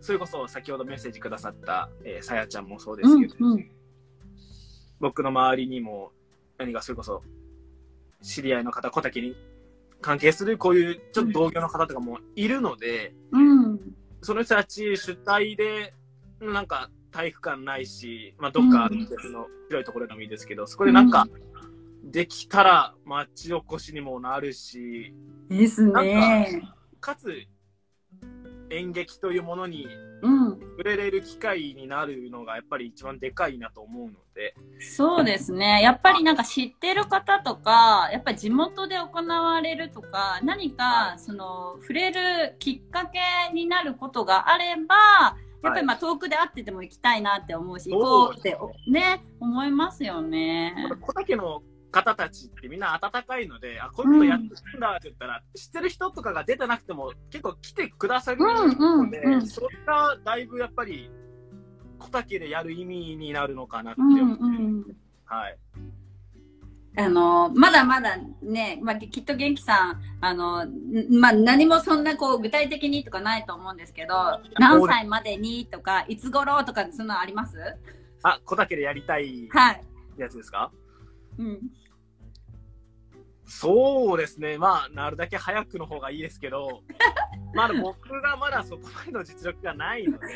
[0.00, 3.70] それこそ先ほどメッセージくださった、えーさやちゃんもそうでうんすけど、うん
[5.02, 6.12] 僕の周りにも、
[6.58, 7.22] 何かそれこそ、
[8.22, 9.34] 知り合いの方、小竹に
[10.00, 13.80] 関係するこういうちょっと同業の方とかもいるので、うん。
[14.22, 15.92] その人たち主体で、
[16.40, 21.26] なんか体育館ないし、まあ、どっかうん別の広いところでもいいですけど、そこでなんか、
[22.04, 25.12] できたら町おこしにもなるし、
[25.48, 26.62] ですね。
[27.00, 27.42] かつ
[28.70, 30.11] 演劇というものにうん。
[30.72, 35.80] 触れれる機会になるのがやっぱり一番でかいなと思うので、そうですね。
[35.82, 43.20] やっぱりなんか知ってる方とか、やっぱり地元で行われるとか、何かその触れるきっかけ
[43.54, 48.58] になることがあれば、やっぱりまあ遠くで会ってても行きたいなって思うし、行こうって
[48.88, 50.74] ね、思いますよね。
[51.00, 58.48] 小竹の方たちってみんな温かいので、あ、こういうことやってるんだって言ったら、知ってる人とかが出てなくても結構来てくださるの
[59.10, 61.10] で、うんうんうんそれがだいぶやっぱり
[61.98, 64.96] 小竹でやる意味になるのかなってう思う、んうん。
[65.24, 65.58] はい。
[66.94, 70.70] あの、まだまだね、まあ、きっと元気さん、あの、ん
[71.20, 74.14] まあ、何もそんなこう具体的にとかないと思うんですけど、
[74.58, 77.56] 何歳までにとか、いつ頃とか、そんなのあります？
[78.22, 79.82] あ、小竹でやりたいはい。
[80.18, 80.70] やつですか？
[81.38, 81.60] うん。
[83.54, 84.56] そうですね。
[84.56, 86.82] まあ、なるだけ早くの方がいいですけど、
[87.54, 90.26] まだ僕がまだそこまでの実力がないので、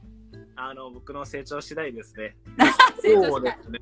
[0.56, 2.36] あの、僕の成長次第ですね。
[3.00, 3.80] そうですね。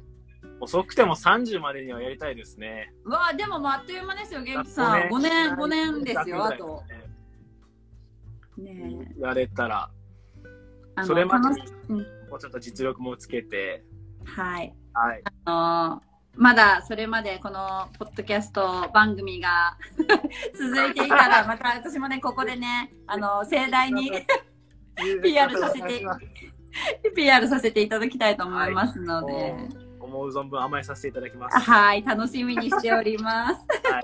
[0.61, 2.93] 遅くても30までにはやりたいですね。
[3.05, 5.03] うわあ、でもあっという間ですよ、元気さん。
[5.03, 6.83] 5年、5年ですよ、あと。。
[8.59, 9.21] ねえ。
[9.21, 9.91] やれたら、
[11.05, 13.85] それまでにもうちょっと実力もつけて、
[14.25, 14.75] はい。
[14.93, 15.23] はい。
[15.45, 19.77] あのまだそれまでこのポッドキャスト番組が
[20.59, 24.11] 続いていたら、また私もね、ここでね、あの、盛大に
[25.23, 26.03] PR させて
[27.15, 31.59] PR させていただきたいと思いますので、はい思う存分甘えさせていただきます。
[31.59, 33.67] はい、楽しみにしております。
[33.91, 34.03] はい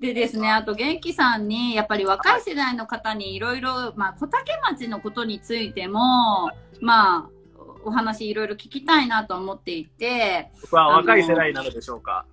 [0.00, 7.30] でですね、あと元気さんに、やっぱり若い世代の方にいろいろ、まあ、小竹町のことについても、まあ、
[7.84, 12.26] お話いろいろ聞きたいなと思っていて、僕は若い世代なのでしょうか。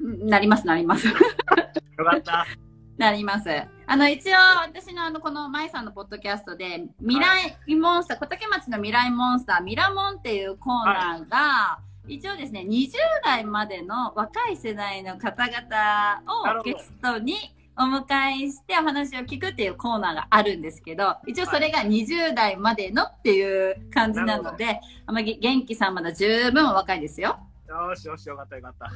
[0.00, 1.06] なります、なります。
[1.08, 2.46] よかった。
[2.98, 3.50] なります。
[3.86, 12.92] あの、一応、私のあの、この、舞さんのポッドキャストで、未来モンスター、小竹町の未来モンスター、ミラモンっていうコーナーが、一応ですね、20
[13.24, 16.22] 代までの若い世代の方々
[16.60, 17.34] をゲストに
[17.78, 18.04] お迎
[18.46, 27.38] えしてお話を聞くっていうコーナーがあるんですけど、一応それが20代までのっていう感じなので、あまり元気さんまだ十分お若いですよ。
[27.68, 28.90] よしよし、よかったよかった。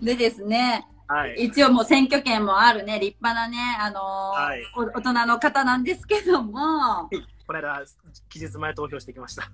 [0.00, 1.34] でですね、はい。
[1.44, 7.08] 一応もう選挙権もあるね、立派なね、あのーはいお大人の方なんですけども、
[7.48, 7.82] この間、
[8.28, 9.50] 期日前投票してきました。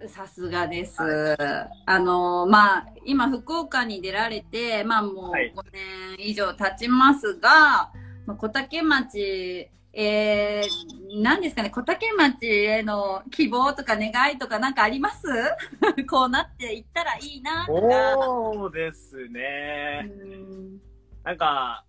[0.00, 0.96] お、さすがです。
[1.00, 7.90] あのーまあ、今福岡に出られて、まあもうはい5年以上経ちますが、
[8.26, 15.26] まあ、小竹町、えー、何ですかね、小竹町への希望とか願いとかなんかあります？
[16.08, 18.14] こうなっていったらいいなとか。
[18.22, 20.08] そうですね。
[20.08, 20.80] うん
[21.24, 21.84] なんか、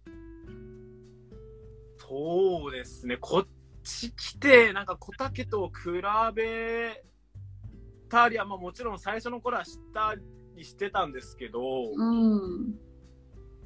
[2.00, 3.18] そうですね。
[3.18, 3.48] こっ
[3.84, 6.02] ち来て、なんか小竹と比
[6.34, 7.04] べ
[8.10, 10.16] たりは、まあもちろん最初の頃は知った
[10.56, 11.60] りしてたんですけど、
[11.96, 12.76] うん。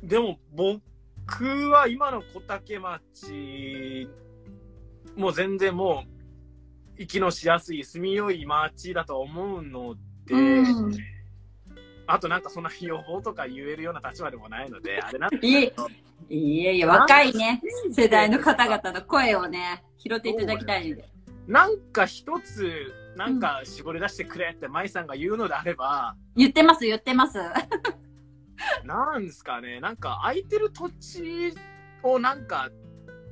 [0.03, 4.09] でも僕は今の小竹町、
[5.15, 6.03] もう全然も
[6.97, 11.16] う、息のしやすい、住みよい町だと思うので、うん
[12.07, 15.71] あとなんかそんな予報とか言えるような立場でもないので、 あれなんい
[16.29, 17.61] いえいえ、若いね、
[17.93, 21.09] 世代の方々の声をね、拾っていただきたいので。
[21.47, 27.37] なんか一つ、なんか絞り出してくれって舞さんが言うのであれば、言ってます、言ってます。
[28.83, 31.53] なんですかね、なんか空いてる土地
[32.03, 32.69] をなんか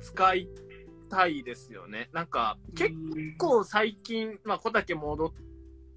[0.00, 0.48] 使い
[1.10, 2.08] たいですよね。
[2.12, 2.94] なんか結
[3.38, 5.32] 構最近、まあ小竹戻っ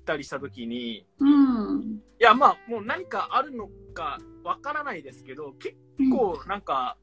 [0.09, 2.01] たりした時に、うん。
[2.19, 5.75] いやまあもう何かあるのかわからないですけど、結
[6.11, 6.97] 構なんか、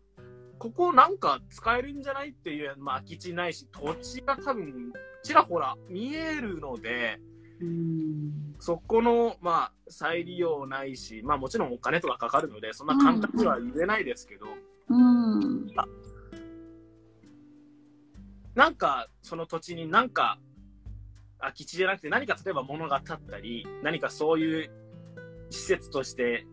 [0.59, 4.93] ここなんか使えるんじゃないっていう、まあ空き地ないし、土地が多分
[5.23, 7.21] ちらほら見えるので、
[7.61, 8.55] うん。
[8.59, 14.47] そこの、まあ、再利用ないし、まあもちろんお金とかかかるので、そんな簡単には言えないですけど、
[14.89, 15.67] うん。
[18.55, 20.39] なんかその土地になんか
[21.39, 24.71] 空き地じゃなくて何か例えば物が建ったり、何かそういう
[25.51, 26.47] 施設として、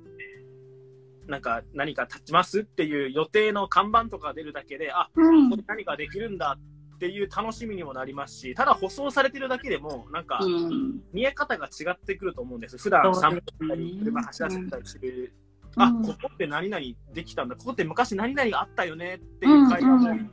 [1.27, 11.01] なんか何か建ちますっていう予定の看板とか出るだけで、あ、うんここで何かできるんだっっていう楽しみにもなりますし、ただ舗装されてるだけでも、なんか、うん。
[11.11, 12.77] 見え方が違ってくると思うんです。
[12.77, 15.33] 普段散歩したり、車走らせたりする。
[15.75, 17.57] あ、うんここって何々できたんだ。
[17.57, 20.31] ここって昔何々があったよねっていう会話もうん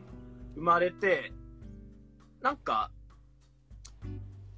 [0.55, 1.33] 生まれて、
[2.41, 2.93] なんか、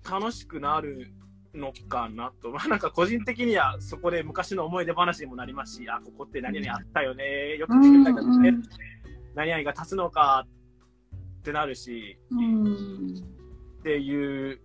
[0.08, 1.12] 楽しくなる
[1.54, 2.50] のかなと。
[2.52, 7.56] まあなんか個人的にはそこで昔の思い出話にもなりますし、あ、ここって何々あったよね。
[7.56, 8.48] よく聞いたけどね。
[8.50, 8.62] うん
[9.34, 10.46] 何々が立つのか
[11.40, 13.14] ってなるし、うん。
[13.80, 14.60] っていう、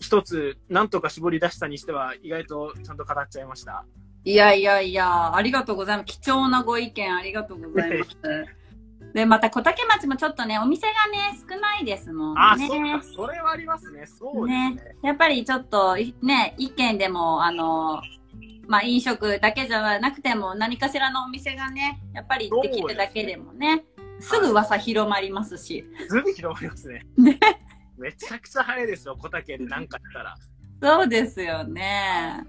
[0.00, 3.84] 一つ、なんとか絞り出したにしては、意外とちゃんと語っちゃいました。
[4.24, 6.06] いやいやいや、ありがとうございます。
[6.06, 8.16] 貴重なご意見ありがとうございます。
[9.14, 12.40] で、また小竹町もちょっとね、お店がね、少ないですもんね。
[12.40, 14.06] あ、そうか、それはありますね。
[14.06, 14.74] そうですね。
[14.74, 18.00] ね、やっぱりちょっといね、一軒でも、あの、
[18.66, 23.84] まあ飲食だけじゃなくても何かしらのお店がね、やっぱりできるだけでもね、
[24.18, 25.84] すぐ噂広まりますし。
[26.08, 27.06] すぐ広まりますね。
[27.18, 27.38] ね
[27.98, 30.34] めちゃくちゃ早いですよ、小竹で何かしたら。
[30.82, 32.44] そうですよね。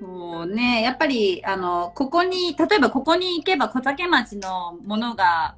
[0.00, 5.56] そうね、やっぱり、あの、ここに、例えばここに行けば小竹町のものが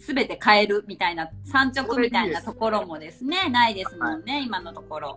[0.00, 5.16] すべて買えるみたいな、産直みたいなところもですね、ないですもんね、今のところ。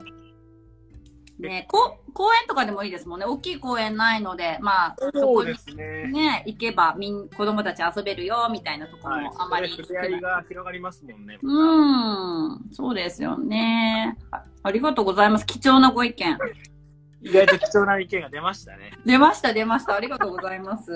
[1.40, 3.26] ね、こ公園とかでもいいですもんね。
[3.26, 6.08] 大きい公園ないので、まあ、そこにね。
[6.08, 11.40] ね、行けばみん、子供たち遊べるよ、みたいなところはいもあまりそれで触れ合いが広がりますもんね。
[11.42, 14.18] うん、そうですよね。
[14.32, 15.46] あありがとうございます。
[15.46, 16.38] 貴重なご意見。
[17.22, 18.92] 意外と貴重な意見が出ましたね。
[19.06, 19.96] 出ました、出ました。
[19.96, 20.92] ありがとうございます。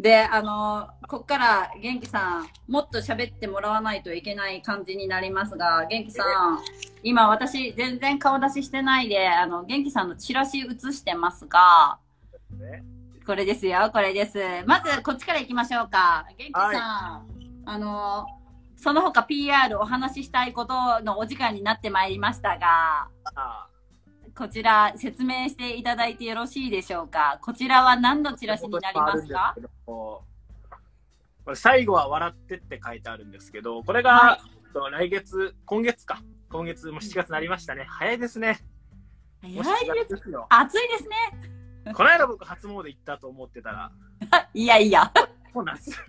[0.00, 6.58] で、あの、こっから元気さん、もっと喋ってもらわないといけない感じになりますが、元気さん、
[7.02, 11.98] 今私全然顔出ししてないで、あの、元気さんのチラシ写してますが、
[12.58, 12.82] ね
[13.26, 14.38] これですよ、これです。
[14.64, 16.26] まず、こっちから行きましょうか。
[16.38, 18.26] 元気さん、あの、
[18.76, 23.66] その他 PR お話ししたいことのお時間になってまいりましたが、あ
[24.40, 27.38] こちら説明していただいてよろしいでしょうか？
[27.42, 29.54] こちらは何のチラシになりますか？
[31.54, 36.22] 最後は笑ってって書いてあるんですけど、これが、はいえっと来月、今月か。
[36.50, 37.84] 今月も7月になりましたね。
[37.86, 38.60] 早いですね。
[39.42, 39.68] 早い7で
[40.04, 40.14] す。
[40.14, 40.46] 月ですよ。
[40.48, 41.08] 暑いです
[41.84, 41.92] ね。
[41.92, 43.92] この間僕初詣行ったと思ってたら、
[44.54, 45.12] いやいや。
[45.52, 45.90] もう夏。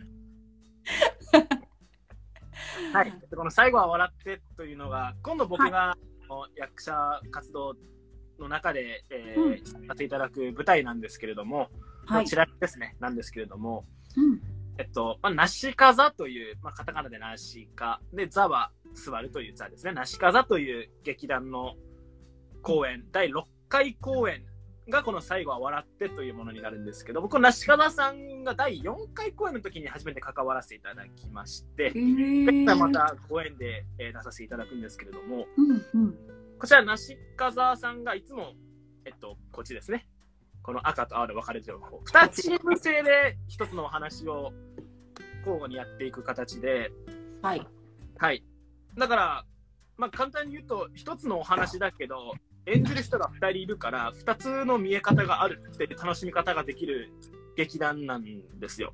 [2.94, 3.12] はい。
[3.30, 5.98] でこの最後は笑ってというのが、今度僕が、あ
[6.30, 6.96] の役者
[7.30, 7.76] 活動
[8.42, 9.52] の中で、えーうん
[9.88, 11.70] やっていただく舞台なんですけれども、
[12.06, 12.26] はい。
[12.26, 13.86] チラシですね、なんですけれども、
[14.18, 14.42] うん
[14.78, 19.94] えっと、まあ、なしかざという、まあ、カタカナでなしか、で、座は座るという座ですね。
[19.94, 21.76] なしかざという劇団の
[22.62, 24.44] 公演、第6回公演
[24.90, 36.16] がこの最後は笑ってというものになるんですけど、僕、なしかざさんが第4回公演の時に初めて関わらせていただきまして、へーでまた公演で、えー出させていただくんですけれども、うんうん。
[36.62, 38.54] こちら、なしかざさんがいつも、
[39.04, 40.08] えっと、こっちですね。
[40.62, 41.98] この赤と青で分かれてる方。
[41.98, 44.54] 2チーム制で1つのお話を
[45.40, 46.92] 交互にやっていく形で、
[47.42, 47.68] はい。
[48.20, 48.44] はい。
[48.96, 49.46] だから、
[49.98, 52.36] まあ簡単に言うと、1つのお話だけど、
[52.68, 57.12] 演じる人が2人いるから、2つの見え方があるっていう楽しみ方ができる
[57.58, 58.94] 劇団なんですよ。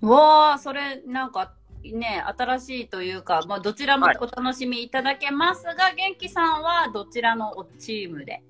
[0.00, 8.42] わあ、それなんかね、新しいというか、まあどちらもはいお楽しみいただけますが、元気さんはどちらのチームで？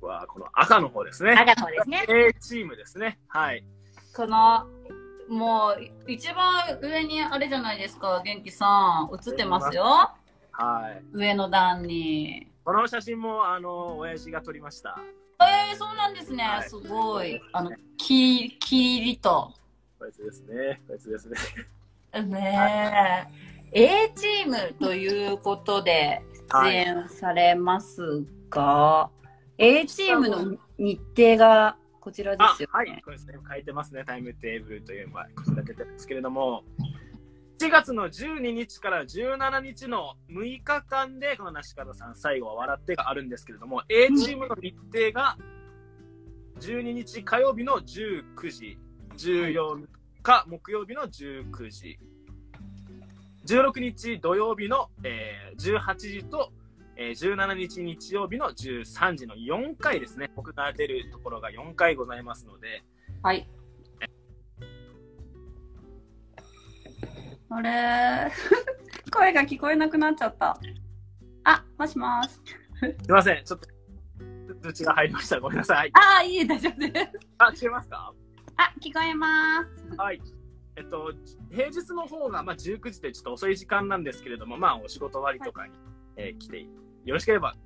[0.00, 1.32] はこの赤の方ですね。
[1.32, 2.04] 赤の方ですね。
[2.08, 3.18] A チームですね。
[3.28, 3.64] はい。
[4.14, 4.66] この、
[5.28, 9.10] もう、一番上にあれじゃないですか、元気さん。
[9.12, 9.84] 映ってますよ。
[10.52, 11.02] はい。
[11.12, 12.46] 上の段に。
[12.64, 14.98] この写真も、あの、親父が撮りました。
[15.40, 16.44] えー、そうなんですね。
[16.44, 17.40] はいすごい。
[17.52, 19.52] あの、き、きりと。
[19.98, 20.80] こいつですね。
[20.86, 21.36] こいつですね。
[22.22, 23.28] ね
[23.72, 24.08] え。
[24.08, 29.10] A チームということで出演されますが、
[29.58, 32.72] A チームの日程がこちらであすよ、ね。
[32.72, 33.34] はい、これですね。
[33.46, 34.04] 書いてますね。
[34.06, 36.64] タイムテーブルというのは、こちら出てるんですけれども、
[37.60, 45.36] 7月の12日から17日の6日間で、この梨方さん、最後は笑ってがあるんですけれども、A チームの日程が、
[46.60, 48.78] 12日火曜日の19時、
[49.16, 49.86] 14
[50.22, 51.98] 日木曜日の19時、
[53.48, 56.52] 16日土曜日の、えー18時と、
[56.96, 60.30] えー17日日曜日の13時の4回ですね。
[60.36, 62.84] 僕が出るところが4回ございますので、
[63.22, 63.48] はい。
[67.50, 68.30] あれ
[69.10, 70.58] 声が聞こえなくなっちゃった。
[71.44, 72.28] あ、もしもし。
[72.30, 73.68] すいません、ちょっと、
[74.68, 75.40] 通知が入りました。
[75.40, 75.90] ごめんなさい。
[75.94, 77.10] あ、いいえ、大丈夫です。
[77.38, 78.12] あ、聞けますか？
[78.56, 79.96] あ、聞こえます。
[79.96, 80.20] はい。
[80.78, 81.12] えっと、
[81.50, 85.72] 平日の方が、まあ、19時でちょっと遅い時間なんですけれども、まあ、お仕事終わりとかに、
[86.16, 86.68] えー来て、よ
[87.14, 87.56] ろしければ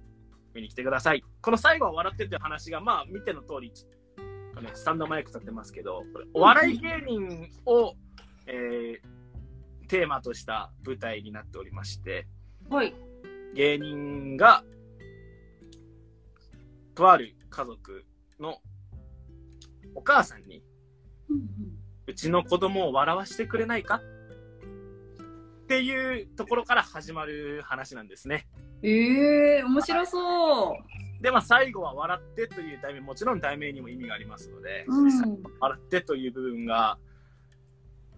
[0.54, 1.22] 見に来てください。
[1.42, 7.94] この最後は笑ってっていう話が、まあ、見ての通り、ねスタンドマイク立ってますけど、お笑い芸人を、
[8.46, 9.22] えー
[9.88, 12.26] テーマとした舞台になっておりまして、
[12.70, 12.94] はい。
[13.54, 14.64] 芸人が、
[16.94, 18.06] とある家族
[18.40, 18.56] の
[19.94, 20.62] お母さんに、
[22.12, 24.02] うちの子供を笑わしてくれないか？
[25.64, 28.46] っていうところから始まる話なんですね。
[28.82, 31.22] ええ面白そう。
[31.22, 36.98] で、まあ最後は笑ってという題名、もちろん題名にも意味がありますので、うん笑ってという部分が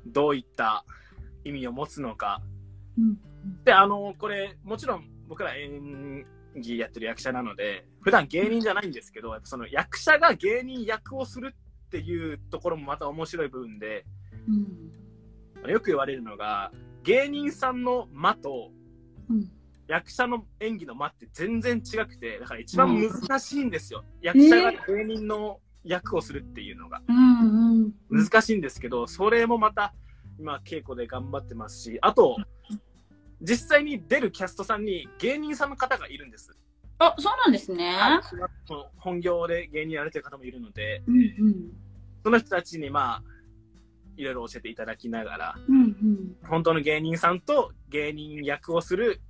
[0.06, 0.84] どういった
[1.44, 2.42] 意味を持つのか。
[2.98, 3.16] うん
[3.64, 6.26] で、あの、これ、もちろん僕ら演
[6.56, 11.54] 技やってる役者なので、普段芸人じゃないんですけど、やっぱその役者が芸人役をする
[11.94, 14.04] っていうところもまた面白い部分で、
[14.48, 16.72] うんよく言われるのが、
[17.04, 18.70] 芸人さんの間と
[19.30, 19.50] うん
[19.86, 24.04] 役者の演技の間って全然違くて、だから一番難しいんですよ。
[24.20, 27.00] 役者が芸人の役をするっていうのが。
[27.08, 29.94] うんうん難しいんですけど、それもまた
[30.38, 32.36] 今稽古で頑張ってますし、あと、
[33.40, 36.50] 実際に出るキャストさんに芸人さんの方がいるんです。
[36.98, 37.92] あ、そうなんですね。
[38.66, 41.54] その本業で芸人やられてる方もいるので、うんうん
[42.22, 43.22] その人たちにまあ、
[44.16, 49.20] いろいろ教えていただきながら、うんうん本当の芸人さんと芸人役をする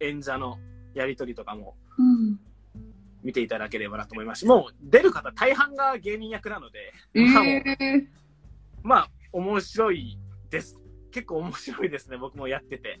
[0.00, 0.58] 演者の
[0.94, 2.40] やりとりとかもうん
[3.22, 8.06] 見ていただければなと思いますし、もう出る方大半が芸人役なので、えまあもうえ
[8.82, 10.18] まあ面白い
[10.50, 10.78] です。
[11.10, 13.00] 結構面白いですね、僕もやってて。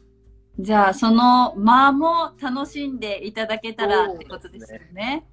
[0.58, 5.26] じゃあ、その間も楽しんでいただけたらってことですよね。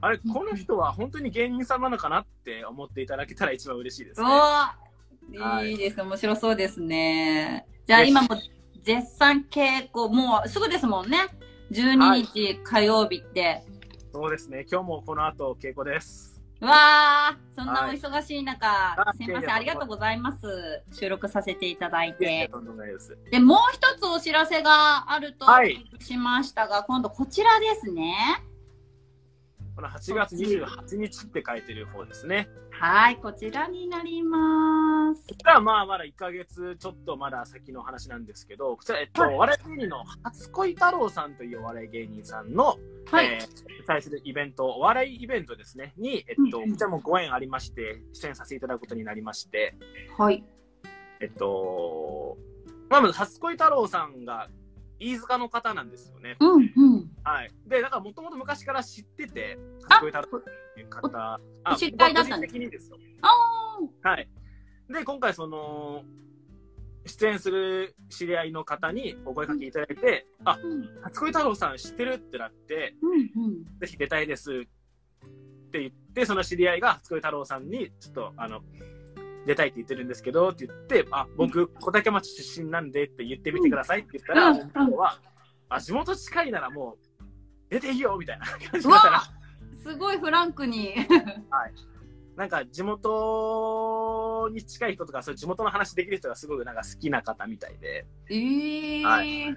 [0.00, 4.30] あれ、この人は本当に芸人さんなのかなって思っていただけたら一番嬉しいですおね。
[5.64, 6.00] いいいです。
[6.00, 7.66] 面白そうですね。
[7.86, 8.28] じゃあ、今も
[8.82, 11.18] 絶賛稽古、もうすぐですもんね。
[11.72, 13.64] 12日火曜日って。
[14.12, 16.27] そうですね、今日もこの後稽古です。
[16.60, 20.82] わー、そんなおはい忙しい中、あすいません、ありがとうございます。
[20.92, 22.50] 収録させていただいて。
[23.30, 28.42] でもう一つお知らせがあるとはいしましたが、今度こちらですね。
[29.78, 32.48] この8月28日って書いてる方ですね。
[32.72, 35.24] はい、こちらになります。
[35.28, 42.76] こちらはまあまだ1ヶ月ちょっとまだ先の話なんですけど、こちら、えっと、はいお笑い芸人の初恋太郎さんというお笑い芸人さんの、
[43.08, 43.26] はい。
[43.26, 49.76] えー主催するイベント、お笑いイベントですね、に、えっと、こちらもご縁ありまして、出演させていただくことになりまして、
[50.18, 50.44] はい。
[51.20, 52.36] えっと、
[52.90, 54.48] まあ、まず初恋太郎さんが
[54.98, 56.36] 飯塚の方なんですよね。
[56.40, 57.07] うん、うん。
[57.24, 57.50] はい。
[57.66, 59.58] で、だからもともと昔から知ってて、
[59.88, 60.42] あ初恋太郎っ
[60.74, 61.40] ていう方、
[61.72, 62.98] お知り合いだったんですよ。
[63.22, 64.28] あはい。
[64.90, 66.04] で、今回その、
[67.06, 73.64] 出演する知り合いの方にお声かけいただいて、あ、ーうん、初恋太郎さん知ってるってなって、うん、うん。
[73.80, 78.60] ぜひ出たいですって言って、その知り合いが初恋太郎さんに、ちょっと、あの、
[79.46, 84.52] 出たいって言ってるんですけど、って言って、あ、僕、小竹町出身なんでって言ってみてくださいって言ったら、
[84.96, 85.18] は、
[85.68, 87.07] あ、地元近いならもう、
[87.70, 89.22] 出ていいよみたいな感じうだからわ、
[89.82, 90.94] すごいフランクに。
[92.36, 99.56] なんか地元に近い人とか、そういう地元の話できる人がすごいなんか好きな方みたいで、ええはー。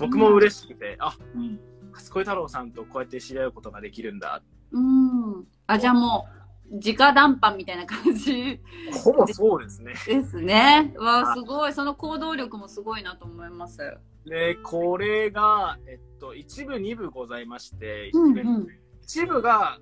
[0.00, 1.60] 僕も嬉しくて、あ、うん
[1.92, 4.42] 初恋太郎さんとこうやって知り合うことができるんだ。
[4.72, 5.44] うん。
[5.66, 6.26] あ、じゃあも
[6.70, 8.60] う、直談判みたいな感じ
[9.04, 9.92] ほぼそうですね。
[10.06, 10.94] ですね。
[10.96, 11.72] わあ、あすごい。
[11.74, 13.78] その行動力もすごいなと思います。
[14.24, 18.66] で、これが、えっと、一部、二部ございまして、うんうん。
[19.02, 19.80] 一部が、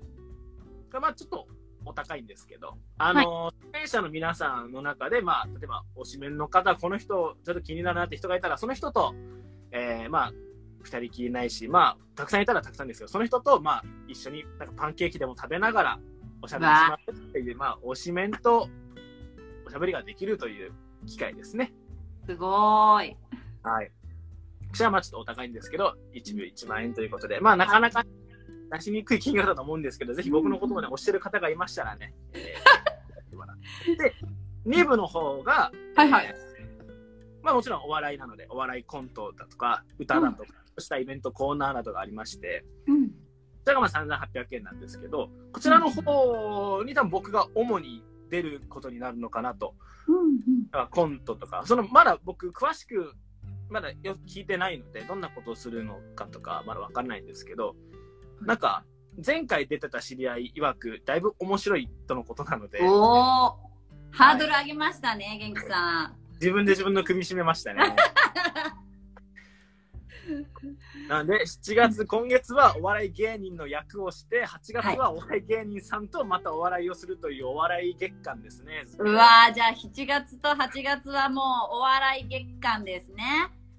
[0.91, 1.47] まあちょっと
[1.85, 9.13] お高いんですけど、あの、出演者の皆さんの中で、まあ、例えば、推しメンの方、この人、ちょっと気になるなって人がいたら、その人と、
[9.71, 10.33] えー、まあ、
[10.81, 15.99] 二人きりないし、まあ、たくさんいたらたくさんですけど、その人と、まあ、一緒になんかパンケーキでも食べながら、
[16.41, 18.67] おしゃべりしますっていう、まあ、推しメンと
[19.67, 20.71] おしゃべりができるという
[21.05, 21.71] 機会ですね。
[22.25, 23.17] すごーい。
[23.63, 23.91] はい。
[24.71, 28.05] こちらはまあちょっとお高いんですけど、1部1万円ということで、まあなかなか
[28.71, 32.13] 出しにくい金額だと思うんですけど、ぜひ僕のことをね、推してる方がいましたらね。
[32.33, 34.13] えーで、
[34.65, 36.25] 2部の方が、はいはい。
[36.25, 36.51] えー
[37.43, 43.07] まあもちろんお笑いなので、お笑いコントだとか、歌だとか、そうしたイベントコーナーなどがありまして、うん。
[43.09, 43.13] こ
[43.65, 49.75] ちらがまあ3800円なんですけど、こちらの方に多分僕が主に出ることになるのかなと。
[50.07, 50.21] うん
[50.71, 53.13] あコントとか、そのまだ僕詳しく
[53.71, 57.75] まだよ聞いてないので、どんなことをするのかとかまだわかんないんですけど、
[58.41, 58.83] なんか
[59.25, 63.71] 前回出てた知り合い曰くだいぶ面白いとのことなのでうん。、おー。
[64.11, 66.15] ハードル上げましたね、元気さん。
[66.33, 67.95] 自分で自分の首絞めましたね。
[71.07, 78.85] なんで、7月、今月はお笑い芸人の役をして、8月はお笑い芸人さんとまたお笑いをするというお笑い月間ですね。
[78.97, 81.41] うわー、じゃあ7月と8月はも
[81.71, 83.23] うお笑い月間ですね。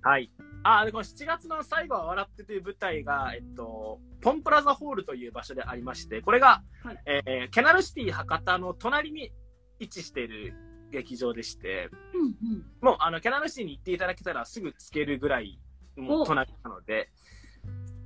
[0.02, 0.30] はい。
[0.64, 9.32] あ、で、この7月の最後は笑ってという舞台が、えっと、ポンプラザホールという場所でありまして、これが、はいえーキャナルシティ博多の隣に
[9.78, 10.54] 位置している
[10.90, 12.64] 劇場でして、うんうん。
[12.80, 15.58] もう、あの、キャナルシティに行っていただけたらすぐつけるぐらい、
[15.96, 17.10] もおう隣なので、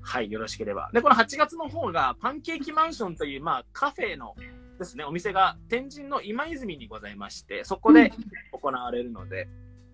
[0.02, 0.90] はい、よろしければ。
[0.92, 4.34] で、この8月の方が、パンケーキマンションという、まあ、カフェの
[4.78, 8.12] ですね、お店が天神の今泉にございまして、そこで
[8.52, 9.48] 行われるので、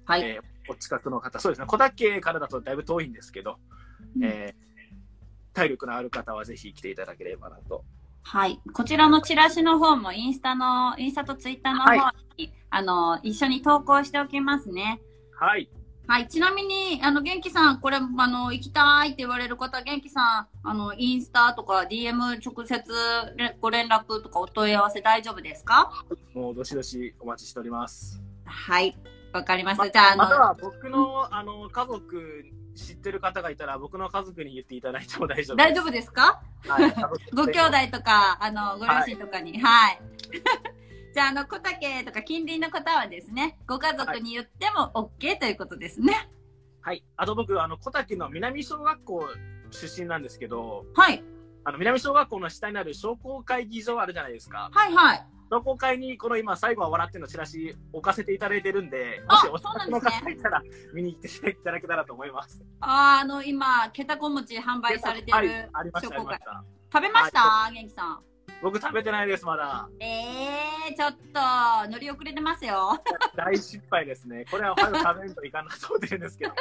[0.05, 0.22] はい。
[0.22, 3.58] えーお近くの方、そうですね、小竹からだとだいぶ遠いんですけど、
[4.16, 4.62] うんえー
[5.54, 7.84] 体力のある方はぜひ来ていただければなと。
[8.22, 8.58] はい。
[8.72, 12.14] こちらのチラシの方もインスタの、インスタとツイッターの方に、は
[12.70, 14.98] あの、一緒に投稿しておきますね。
[15.38, 15.68] はい。
[16.06, 16.26] はい。
[16.28, 22.82] ちなみに、あの、元気さん、これ、あの、行きたいって言われる方、元気さん、あの、インスタとか DM 直接
[23.36, 25.92] れご連絡とかお問い合わせ大丈夫ですか？
[26.32, 28.22] もうどしどしお待ちしております。
[28.46, 28.96] はい。
[29.33, 29.85] わかりました。
[29.85, 35.68] まじゃあ、あの、または僕のあの家族知ってる方がいたら僕の家族に言っていただいても大丈夫です。
[35.68, 36.43] 大丈夫ですか？
[36.66, 36.95] はい、
[37.35, 39.59] ご兄弟とか、あの、ご両親とかに。
[39.61, 40.01] はい。
[41.14, 46.30] じゃあ、あの、小竹とか近隣の方はですね、ご家族に言っても OK ということですね。
[46.80, 47.05] はい。
[47.16, 49.24] あと僕、あの、小竹の南小学校
[49.70, 51.22] 出身なんですけど、はい。
[51.64, 54.70] あの、南小学校の下にある商工会議場あるじゃないですか。
[54.72, 55.26] はいはい。
[55.53, 60.62] 商工会にこの今、最後は笑ってのチラシ置かせていただいてるんで、あもしお近くの方いたら
[60.94, 62.64] 見に来ていただけたらと思います。
[62.80, 66.40] あーあの、今、ケタコ餅販売されてはいるありました、ありま商工会し。
[66.42, 66.64] た。
[66.90, 67.70] 食べました？
[67.70, 68.20] 元気さん。
[68.62, 69.90] 僕食べてないです、まだ。
[70.00, 72.98] えー、ちょっと、乗り遅れてますよ。
[73.36, 74.46] 大失敗ですね。
[74.50, 76.55] これは早く食べんといかんなと思ってるんですけど。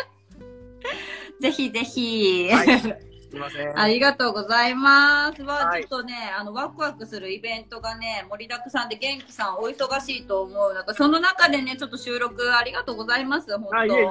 [1.40, 2.50] ぜひぜひ。
[2.52, 3.80] はいすいません。
[3.80, 5.42] ありがとうございます。
[5.44, 10.74] わ、はいちょっとね、あの、ワクワクするイベントがね、盛りだくさんで元気さんお忙しいと思う。
[10.74, 13.58] なんか、その中でね、ちょっと収録ありがとうございます。
[13.58, 14.08] 本当あ、いえいえ、い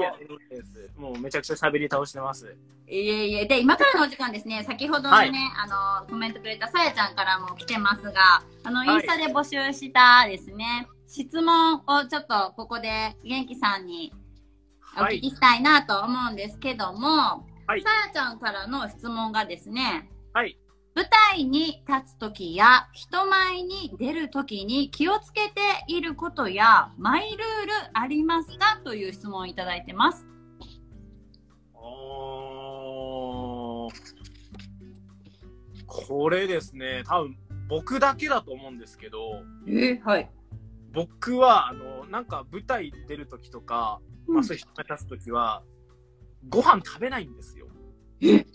[0.53, 0.91] えです。
[0.97, 2.57] もうめちゃくちゃ喋り倒してます。
[2.89, 3.47] いえいえ。
[3.47, 5.33] で、今からのお時間ですね、先ほどね、はい
[5.65, 14.15] あの、コメントくれたさやちゃんからも来てますが、あの、いインスタで募集したですね、質問をちょっとここで元気さんに
[14.97, 15.19] おはい。
[15.19, 17.43] 聞きしたいなと思うんですけども、は
[17.77, 20.59] いさやちゃんからの質問がですね、はい。
[20.95, 27.43] 舞台に立つときや人前に出るときに気をつけていることやマイルール
[27.95, 30.27] ありますかという質問をいただいてます。
[35.87, 37.37] これですね、多分
[37.69, 40.31] 僕だけだと思うんですけど、えはい。
[40.93, 45.63] 僕は、あの、なんか舞台出るときとか、まあそういう人が立つときは、
[46.49, 47.67] ご飯食べないんですよ。
[48.23, 48.47] え？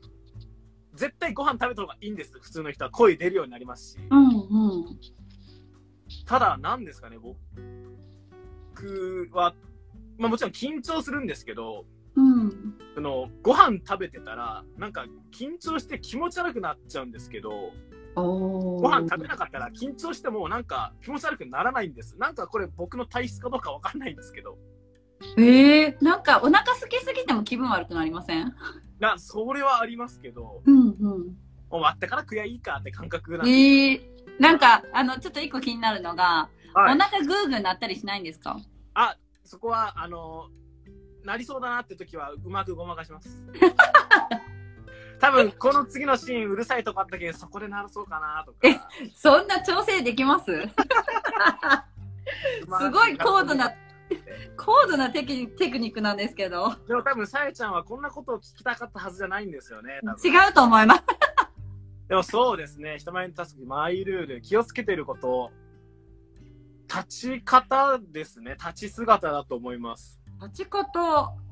[0.94, 2.32] 絶対ご飯食べた方がいいんです。
[2.40, 4.00] 普通の人は声出るようになりますし。
[4.10, 4.30] うんう
[4.80, 4.86] ん。
[6.26, 7.38] ただ、なんですかね、僕
[9.34, 9.54] は、
[10.18, 12.78] まあもちろん緊張するんですけど、うん。
[12.96, 15.06] そのご飯食べてたらなんか
[15.38, 17.74] 緊張して気持ち悪くなっちゃうんですけど
[18.16, 24.58] おご飯食べなかったら緊張してもなんか気持ち悪くならないんですなんかこれ僕の体質かどうかわかんないんですけど
[25.38, 28.54] ええなんかお腹空きすぎても気分悪くなりません？
[29.00, 31.36] なそれはありますけどうんうん。
[31.70, 34.10] 終わってから食やいいかって感覚なんで、ええ
[34.40, 36.96] なんか、あの、ちょっと一個気になるのが、はい。
[36.96, 38.60] お腹グーグーなったりしないんですか？
[38.94, 40.50] あそこはあの
[41.24, 43.44] なりそうだなって時はうまくごまかします。
[45.20, 50.52] 多分この次のシーンうるさいとこあったけどそこでならそうかなとえかそんな調整できます？
[52.80, 53.72] すごい高度な、
[54.58, 56.76] 高度なテクニテクニックなんですけど。
[56.88, 60.00] でも多分、さやちゃんはこんなことを聞きたかったはずじゃないんですよね。
[60.24, 61.04] 違うと思います。
[62.08, 65.52] でもそうですね、人前に立つ時マイルール、気をつけてること、
[66.88, 70.20] 立ち方ですね、立ち姿だと思います。
[70.42, 71.00] 立ち方。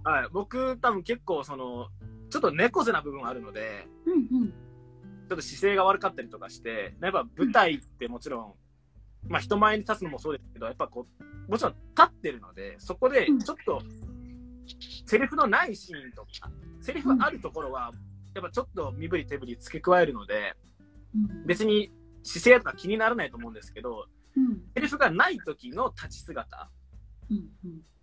[0.04, 1.88] はい、僕多分結構その、
[2.30, 4.50] ちょっと猫背な部分あるので、うんうん。
[4.50, 8.54] ちょっと姿勢が悪かったりとかして、やっぱ舞台ってもちろん、
[9.28, 13.82] まあ人前に立つのもそうですけど、やっぱこう、もちろん立ってるので、そこでちょっと、
[15.06, 16.50] セリフのないシーンとか、
[16.82, 17.92] セリフあるところは、
[18.34, 20.56] やっぱちょっと身振り手振り付け加えるので、
[21.16, 21.46] うん。
[21.46, 21.92] 別に
[22.24, 24.62] 姿勢とか気にならないと思うんですけど、うん。
[24.76, 26.70] セリフがない時の立ち姿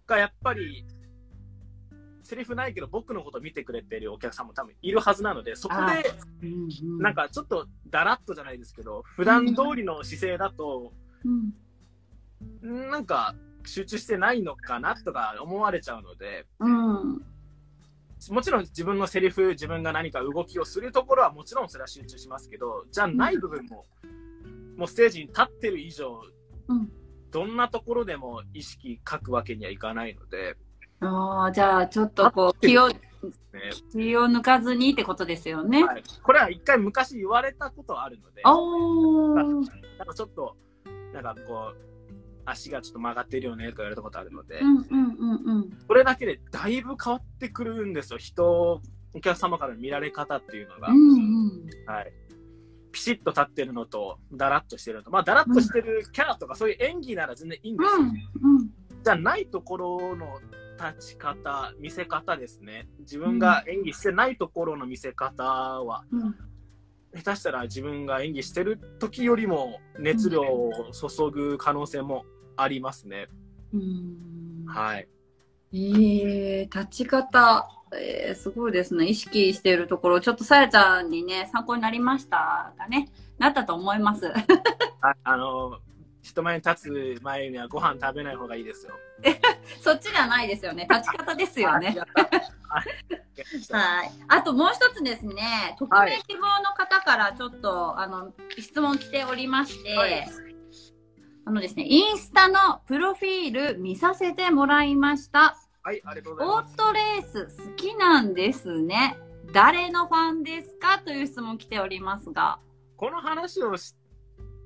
[0.06, 0.86] がやっぱり、
[2.22, 6.04] セリフないけど僕のこと見てくれてるお客さんも多分いるはずなので、そこで
[7.00, 10.92] なんかちょっとだらっとじゃないですけど、普段通りの姿勢だと、
[11.24, 13.34] うんなんか
[13.66, 17.22] 集中してないのかなとか思われちゃうので、うん。
[18.30, 23.86] もちろん自分のセリフ、自分が何か動きをするところはもちろんそれは集中しますけど、じゃない部分も、
[24.76, 26.20] もうステージに立ってる以上、
[26.68, 26.90] うん
[27.30, 30.56] どんなところでも意識書くわけにはいかないので、
[31.00, 33.00] ああ、じゃあ、ちょっとこう、気を、ね
[33.92, 35.84] 気を抜かずにってことですよね。
[35.84, 38.42] はい、これは一回昔言われたことあるので。
[38.42, 40.56] なんかちょっと、
[41.12, 41.90] なんかこう、
[42.44, 45.78] 足がちょっと曲がってるよねとか言われたことあるので、うんうんうんうん。
[45.86, 48.80] それだけでだいぶ変わってくるんですよ、人、
[49.12, 50.88] お客様からの見られ方っていうのが。
[50.88, 51.66] うんうん。
[51.86, 52.12] はい。
[52.92, 57.98] ピシッと立ってるのと、だらっとしてるのと、まあ、だらっとしてるキャラとか、そういう演技なら全然いいんですよ。
[57.98, 58.02] う
[58.48, 58.70] んうん。
[59.02, 60.40] じゃないところの
[60.92, 62.88] 立ち方、見せ方ですね。
[63.00, 66.34] 自分が演技してないところの見せ方は、うん
[67.14, 72.24] 下手したら自分が演技してる時よりも熱量を注ぐ可能性も
[72.56, 73.28] ありますね。
[73.72, 74.64] うん。
[74.66, 75.08] はい。
[75.72, 79.06] ええ立ち方、えー、すごいですね。
[79.06, 83.08] 意識しているところ、ちょっとさやちゃんにね、参考になりましたかね？
[83.38, 84.32] なったと思います。
[85.00, 85.78] ああの、
[86.22, 88.94] 人前に立つ前にはご飯食べない方がいいですよ。
[89.80, 90.86] そっちじゃないですよね。
[90.90, 91.96] 立ち方ですよね。
[92.68, 92.84] はい
[93.72, 94.10] はい。
[94.28, 100.28] あともう一つですね、匿名希望の方からちょっと、あの、質問来ておりまして、はい
[101.46, 105.56] あのですね、インスタのプロフィール見させてもらいました。
[105.82, 106.74] はい、ありがとうございオます。
[106.74, 109.18] ートレース好きなんですね。
[109.52, 110.98] 誰のファンですか？
[110.98, 112.60] という質問来ておりますが。
[112.96, 113.94] この話をし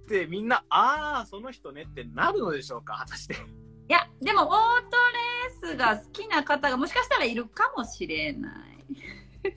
[0.07, 3.34] てみんな、ああ、その人ねってなるのでしょうか、果たして。
[3.34, 4.96] いや、でもオート
[5.66, 8.84] レースが好きな方がもしかしたらいるかもしれない。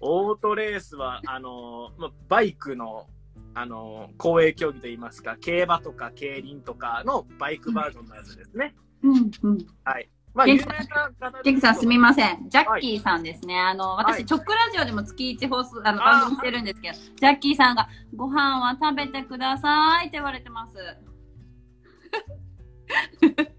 [0.01, 3.07] オートレースは、あのまあバイクの、
[3.53, 8.75] あの公営競技といいますか、競馬とか競輪とかのバイクバージョンのやつですね。
[9.03, 9.57] うんうん。
[9.83, 10.09] はい。
[10.38, 10.85] まあ、有元気名な
[11.31, 12.47] 方ケンキさんすみまません。
[12.47, 13.59] ジャッキーさんですね。
[13.59, 20.75] あの、私、はいチョックラジオでも月1放送、あの、番組してるんですけど、ジャッキーさんが、ご飯は食べてくださいって言われてます。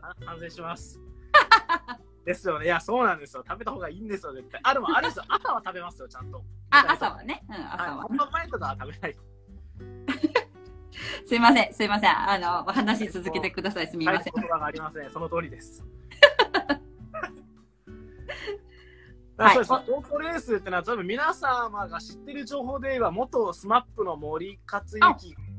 [0.00, 1.00] あ反省します。
[2.24, 2.66] ですよね。
[2.66, 3.42] いや、そうなんですよ。
[3.46, 4.60] 食べた方がいいんですよ、絶対。
[4.62, 5.24] あ、でもあれですよ。
[5.28, 6.44] 朝は食べますよ、ちゃんと。
[6.70, 7.42] あ、朝はね。
[7.48, 7.90] うん、朝はい。
[7.96, 8.02] は。
[8.04, 9.16] 本番前とかは食べない。
[11.26, 12.30] すいません、すいません。
[12.30, 13.88] あの、お話し続けてください。
[13.88, 14.32] すみません。
[14.32, 15.10] 言葉がありません。
[15.10, 15.84] その通りです。
[19.38, 25.06] はいそうですオートレースってのは多分皆様が知ってる情報で言えば元スマップの森克行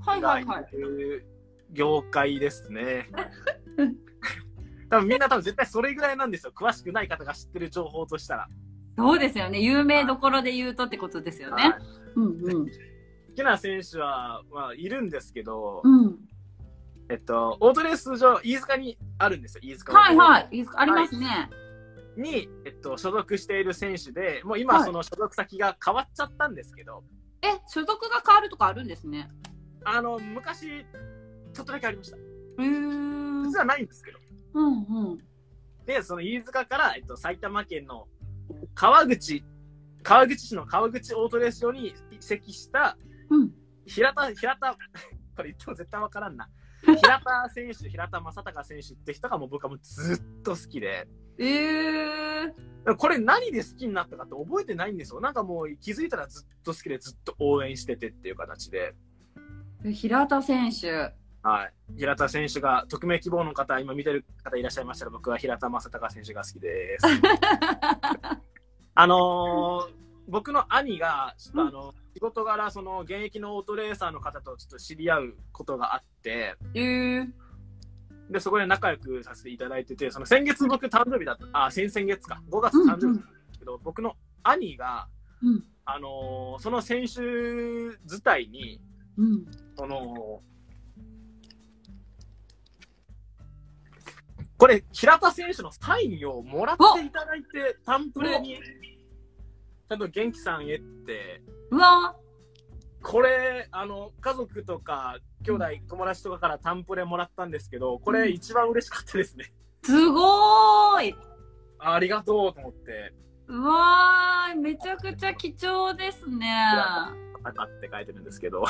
[0.06, 0.68] はいがはいはい。
[0.74, 1.26] いる
[1.72, 3.10] 業界ですね。
[4.90, 6.54] 多分みんな多分絶対それぐらいなんですよ。
[6.56, 8.48] 詳しくない方が知ってる情報としたら。
[8.98, 9.62] そうですよね。
[9.62, 11.74] 有名どころで言うとってことですよねはい。
[12.16, 12.66] うんうん。
[12.66, 12.72] 好
[13.36, 16.18] きな選手は、まあ、いるんですけど、うん。
[17.10, 20.48] えっと、オートレース場、飯塚にあるんですよ、飯塚はいはい。
[20.52, 21.50] いいですかありますね。
[22.20, 27.04] に、えっと、所属している選手で、もう今、はいその所属先が変わっちゃったんですけど、
[27.42, 29.30] え、所属が変わるとかあるんですね。
[29.86, 30.68] あの、昔、
[31.54, 32.18] ちょっとだけありました。
[32.18, 34.20] へー実はないんですけど。
[34.54, 35.20] うんうん。
[35.86, 38.08] で、その飯塚から、えっと、埼玉県の
[38.76, 39.44] 川口、
[40.04, 42.98] 川口市の川口オートレース場に移籍した
[43.30, 43.52] うん。
[43.86, 44.76] 平田、平田、
[45.36, 46.50] これ言っても絶対わからんな。
[46.84, 51.08] 平田選手、平田正孝選手って人がもう僕はもうずっと好きで、
[51.38, 52.96] えー。
[52.98, 55.22] これ何で好きになったかって覚えてないんですよ。
[55.22, 58.96] なんかもう気づいたらずっと好きでずっと応援しててっていう形で。
[59.94, 61.14] 平田選手。
[61.42, 61.74] はい。
[61.98, 67.06] 平田選手が、匿名希望の方、今見てる方いらっしゃいましたら、僕は平田正孝選手が好きです。
[68.96, 70.00] あのー
[70.30, 77.28] 僕の兄が、ちょっとあの、仕事柄、その、現役のオートレーサーの方とちょっと知り合うことがあって、えー。
[78.30, 83.22] で、そこで仲良くさせていただいてて、その先月僕誕生日だった、あ、先々月か、5月誕生日だったんで
[83.54, 85.08] すけど、僕の兄が、
[85.42, 85.64] うん。
[85.86, 87.22] あのーその選手
[88.04, 88.82] 自体に、
[89.18, 89.46] うん。
[89.78, 90.42] その、
[94.58, 98.60] これ、平田選手のサインをもらっていただいて、タンプレに、
[99.90, 102.16] ちゃんと元気さんへって、うわ
[103.02, 109.52] これ、あの、家族とか、兄弟、友達とかからタンプレもらったんですけど、これ一番嬉しかったですね。
[109.82, 111.16] すごーい。
[111.80, 113.14] あありがとうと思って、
[113.48, 116.54] うわーめちゃくちゃ貴重ですね。
[117.44, 118.64] 赤って書いてるんですけど。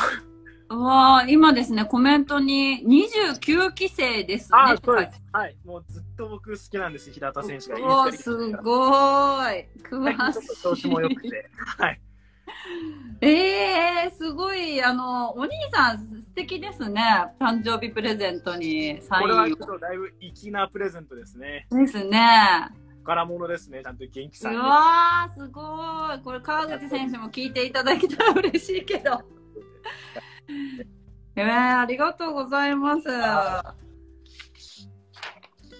[0.71, 4.57] うわー今ですね、コメントに29期生ですね。
[4.57, 5.21] ああ、そうです。
[5.31, 5.55] はい。
[5.65, 7.79] もうずっと僕好きなんです、平田選手が。
[7.79, 9.65] うわーすごーい。
[9.89, 11.49] 最近ちょっと調子も良くて。
[11.77, 12.01] はい。
[13.21, 17.01] ええー、すごい、あの、お兄さん素敵ですね。
[17.39, 21.67] 誕生日プレゼントにサインこれはちょっとだいぶ粋なプレゼントですね。
[21.71, 22.69] ですね。
[23.03, 23.81] 宝物ですね。
[23.83, 24.61] ちゃんと元気さんうに。
[24.61, 25.61] わー、すご
[26.13, 26.19] い。
[26.23, 29.21] これ、川口選手も聞いていただけたら嬉しいけど。
[31.35, 33.07] えー、ありがとうございます。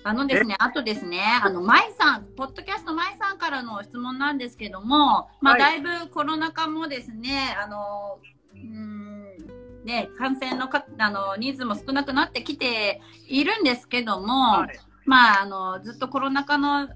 [0.04, 8.20] あのですね、あとですね、あの、舞さん、ポッドキャスト舞さんからの質問なんですけども、まあ、はいだいぶコロナ禍もですね、あの、
[8.54, 9.38] うーん、
[9.84, 14.80] ね、感染のか、あの、人数も少なくなってきているんですけども、はい。
[15.06, 16.88] まあ、あの、ずっとコロナ禍の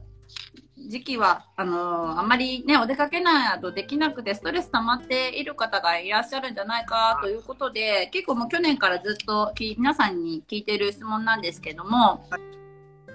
[0.87, 12.27] 時期は、あの、あんまりね、お出かけないとできなくて、ストレス溜まっている方がいらっしゃるんじゃないかということで、結構もう去年からずっとき皆さんに聞いてる質問なんですけども、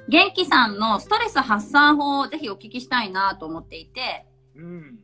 [0.08, 4.98] 元気さんのストレス発散法をぜひお聞きしたいなと思っていて、うん。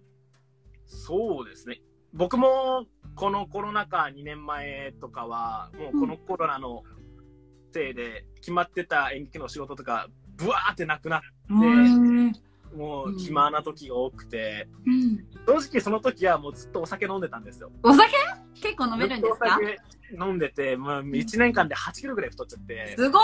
[0.87, 1.81] そうですね。
[2.13, 6.83] 僕もこのコロナ禍2年前とかは、もうこのコロナの
[7.73, 12.33] せいで決まってた演劇の仕事とか、ブワーってなくなっうん
[12.77, 15.25] もう暇な時が多くて、うん。
[15.47, 17.71] 正直その時はもうずっとお酒飲んでたんですよ。
[17.83, 18.13] お酒？
[18.61, 19.59] 結構飲めるんですか？
[20.13, 23.23] 飲んでて、まあ、1年間で8キロぐらい太っちゃって、すごー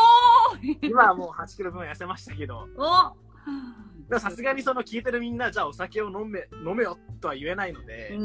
[0.66, 0.78] い。
[0.82, 3.16] 今はもう8キロ分痩せましたけど、お。
[4.08, 8.22] でもさすがにその聞いてるみんな、じゃあお酒を飲め、飲めよとは言えないので、うん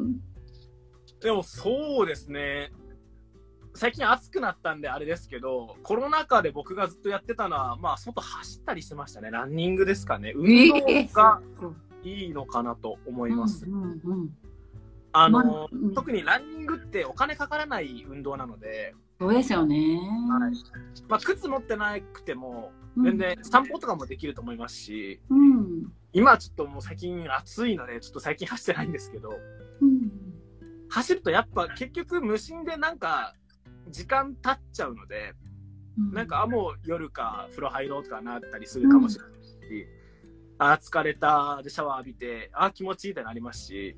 [0.00, 0.20] うん。
[1.20, 2.72] でもそうですね。
[3.74, 9.30] 最近暑くなったんであれですけど、コロナ禍で僕がずっとやってたのは、まあ、外走ったりしてましたね。
[9.30, 10.32] ランニングですかね。
[10.34, 10.80] 運動
[11.12, 11.40] が
[12.04, 13.66] いいのかなと思います。
[13.66, 14.30] うんうんうん
[15.16, 19.96] あの、特にランニングってお金かからない運動なので、そうですよね。
[20.28, 20.52] はい
[21.08, 25.92] まあ、靴持ってなくても、うん全然散歩とかもできると思いますし、うん。
[26.12, 29.38] 今はちょっともう最近暑いので、ちょっと最近走ってないんですけど、
[29.80, 30.10] うん。
[30.88, 33.34] 走るとやっぱ結局無心でなんか
[33.90, 35.34] 時間経っちゃうので、
[36.12, 39.86] なんか、あ、もう夜か風呂入ろうとかなったりするかもしれないし、
[40.58, 43.96] あ、疲れたでシャワー浴びて、あ、気持ちいいってなりますし、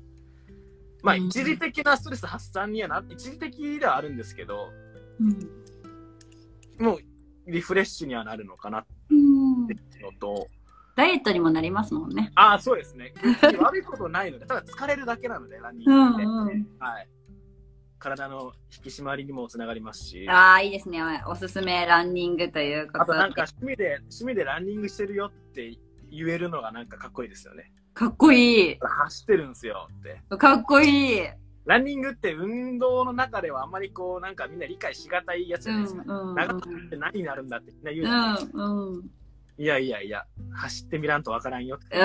[1.03, 4.71] まあうん一時的なストレス発散にはな、一時的ではあるんですけど、
[5.19, 6.83] うん。
[6.83, 6.99] もう
[7.47, 10.47] リフレッシュにはなるのかなっうんていうのと、
[10.95, 12.31] ダイエットにもなりますもんね。
[12.35, 13.13] ああ、そうですね。
[13.59, 16.25] 悪いことないので、ただ疲れるだけなので、ランニンうグって。
[16.25, 16.67] んうん。
[16.79, 17.07] はい。
[17.99, 21.01] 体の引き締まりにもつながりますし、ああ、いいですね。
[21.27, 23.01] おすすめランニングということで。
[23.03, 25.77] あとなんか趣味で、趣味でランニングしてるよって
[26.11, 27.71] 言えるのがなんかかっこいいですよね。
[27.93, 28.77] かっこいい。
[28.79, 30.37] 走ってるんすよって。
[30.37, 31.21] かっこいい。
[31.65, 36.03] ランニングって運動の中ではあんまりこうなんかみんな理解しがたいやつじうゃないですか。
[36.03, 36.35] んうん。
[36.35, 38.63] 長くって何になるんだってみんな言うじゃないですか。
[38.63, 39.09] うんうん。
[39.59, 40.23] いやいやいや、
[40.53, 41.97] 走ってみらんとわからんよって。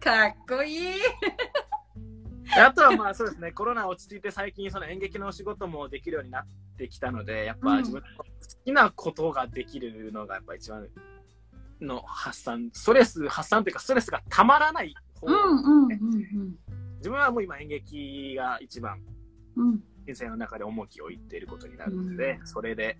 [0.00, 0.78] かっこいい。
[2.54, 6.46] であとはまあそうですね、コロナ落ち着いて最近その演劇のお仕事もできるようになっ
[6.78, 8.24] てきたので、やっぱ自分の好
[8.64, 10.88] きなことができるのがやっぱ一番
[11.80, 16.56] の発散、ストレス発散というかストレスがたまらない方、うんうんうん
[16.98, 19.00] 自分はもう今演劇が一番。
[20.06, 22.46] 人生の中で重きを置いていることになるので、うん。
[22.46, 22.96] それで、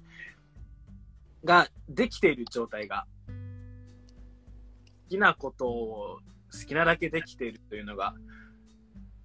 [1.44, 3.32] ができている状態が、好
[5.10, 6.18] きなことを
[6.52, 8.14] 好きなだけできているというのが、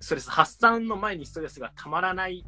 [0.01, 2.43] ストレス発散の前にストレスがたまらない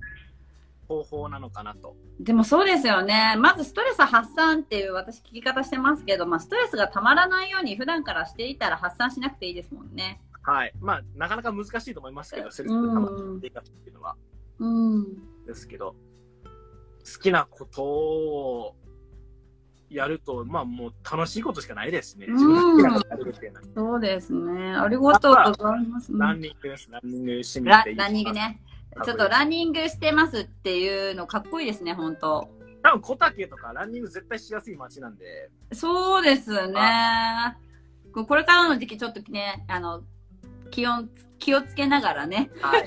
[0.87, 1.95] 方法なのかなと。
[2.19, 3.35] でもそうですよね。
[3.37, 10.19] まずストレス発散っていう私聞き方してますけど、まあストレスがたまらないように普段からしていたら発散しなくていいですもんね。
[10.43, 10.73] はい。
[10.81, 14.15] まあ、なかなか難しいと思いますけど、ストレスがたまっていくっていうのは。
[14.59, 15.45] うん。
[15.45, 15.95] ですけど、
[17.05, 18.75] 好きなことを
[19.93, 22.27] やると、まあもう楽しいことしかないですね。
[22.27, 23.65] 自分がやるっていうのは。
[23.75, 24.75] そうですね。
[24.75, 26.11] ありがとうございます。
[26.13, 26.89] ランニングです。
[26.91, 28.31] ランニング趣味って言いますラランニング。
[28.33, 28.61] ね。
[29.03, 32.49] ちょっとランニングしてますっていうのかっこいいですね、本当。
[32.83, 37.57] 多分小竹とかランニング絶対しやすい街なんで、そうですね。
[38.13, 40.03] ここれからの時期ちょっとね、あの、
[40.69, 42.51] 気温、気をつけながらね。
[42.61, 42.85] はい。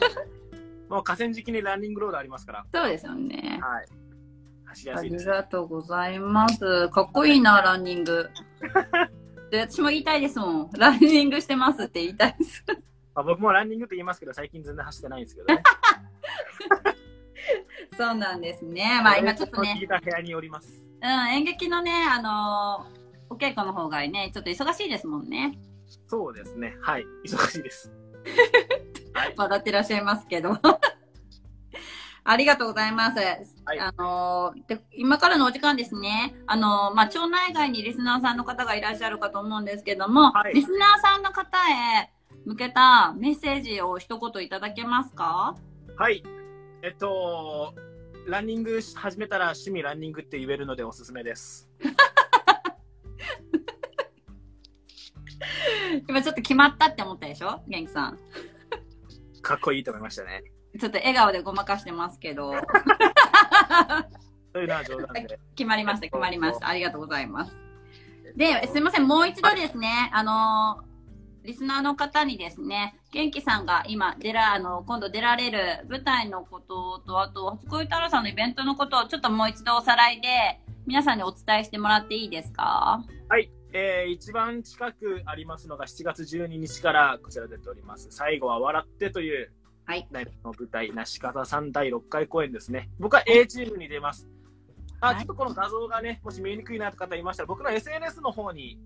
[0.88, 3.59] もう河川敷にランニングロードありますから、そうですよね。
[3.61, 3.86] はい。
[4.76, 5.26] 走りやありすいです。
[5.26, 6.88] がとうございます。
[6.90, 8.28] かっこいいな、ランニング。
[9.50, 10.70] で私も言いたいですもん。
[10.76, 12.62] ランニングしてますって言いたいです。
[13.14, 15.62] ま あ、僕もランニングって言いますけど、最近全然走ってないんですけどね。
[17.96, 19.00] そうなんですね。
[19.02, 20.84] まあ今ちょっとね聞、いた部屋におります。
[21.00, 22.96] うん、演劇のね、あのー
[23.28, 25.58] お稽古の方がね、ちょっと忙しいですもんね。
[26.06, 26.76] そうですね。
[26.80, 27.04] はい。
[27.24, 27.92] 忙しいです。
[29.12, 29.34] はい。
[29.36, 30.56] 笑ってらっしゃいますけど。
[32.28, 33.18] ありがとうございます。
[33.64, 36.34] はいあのーで、今からのお時間ですね。
[36.46, 42.10] あのーまあ、町内外にリスナーさんの方がいらっしゃるかと思うんですけども、はいリスナーさんの方へ、
[42.44, 45.56] 向けたメッセージを一言いただけますか？
[45.96, 46.24] はい。
[46.82, 47.74] えっと、
[48.26, 51.68] ランニング始めたら趣味ランニングって言えるのでおすすめです。
[56.08, 57.62] 今ちょっと決まったって思ったでしょ？
[57.68, 58.18] 元気さん。
[59.42, 60.42] かっこいいと思いましたね。
[60.78, 62.52] ちょっと笑顔でごまかしてますけど。
[64.52, 65.38] そういうのは冗談で。
[65.54, 66.68] 決まりました、決まりました。
[66.68, 67.52] ありがとうございます。
[68.36, 70.86] で、すいません、もう一度ですね、あのー
[71.46, 83.04] リスナーの方にですね、元気さんが今出ら、あの、今度出られる舞台のことと、あと、初恋太郎さんのイベントのことをちょっともう一度おさらいで、皆さんにお伝えしてもらっていいですか？
[83.28, 83.48] はい。
[83.72, 88.08] えー、一番近くありますのが7月12日からこちら出ております。
[88.10, 89.52] 最後は笑ってという
[89.87, 90.07] はい。
[90.11, 92.91] ライブの舞台、なしかたさん第6回公演ですね。
[92.99, 94.28] 僕は A チームに出ます。
[95.01, 98.78] あ、はいちょっとこの画像がね、もし見えにくいなという方いましたら、僕の SNS の方に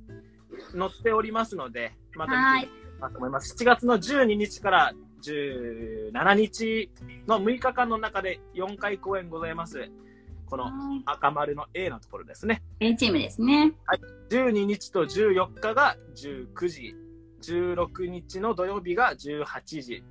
[0.76, 3.54] 載っておりますので、またはい見ていただければと思います。
[3.54, 4.92] 7月の12日から
[5.22, 6.90] 17日
[7.26, 9.90] の6日間の中で4回公演ございます。
[10.46, 10.70] この
[11.06, 12.62] 赤丸の A のところですね。
[12.80, 13.72] A チームですね。
[14.30, 16.94] 12日と14日が19時、
[17.40, 20.04] 16日の土曜日が18時、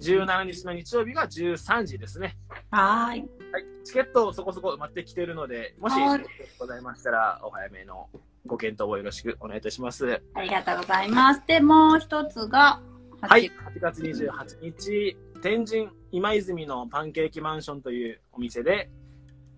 [0.00, 2.36] 17日の日曜日が13時ですね。
[2.70, 3.20] はーい。
[3.52, 6.24] はい、チケットそこそこ埋まってきているので、もしはい
[6.58, 8.08] ございましたら、お早めの
[8.46, 10.20] ご検討をよろしくお願いいたします。
[10.34, 11.42] ありがとうございます。
[11.46, 12.80] で、もう一つが、
[13.20, 18.90] はい、8月28日、天神今泉のパンケーキマンションというお店で、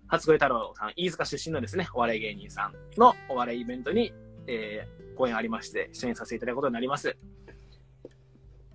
[0.07, 4.13] 初恋太郎さん、飯塚出身のですね、お笑い芸人さんのお笑いイベントに、
[4.47, 7.15] えー、公演ありまして、出演させていただくことになります。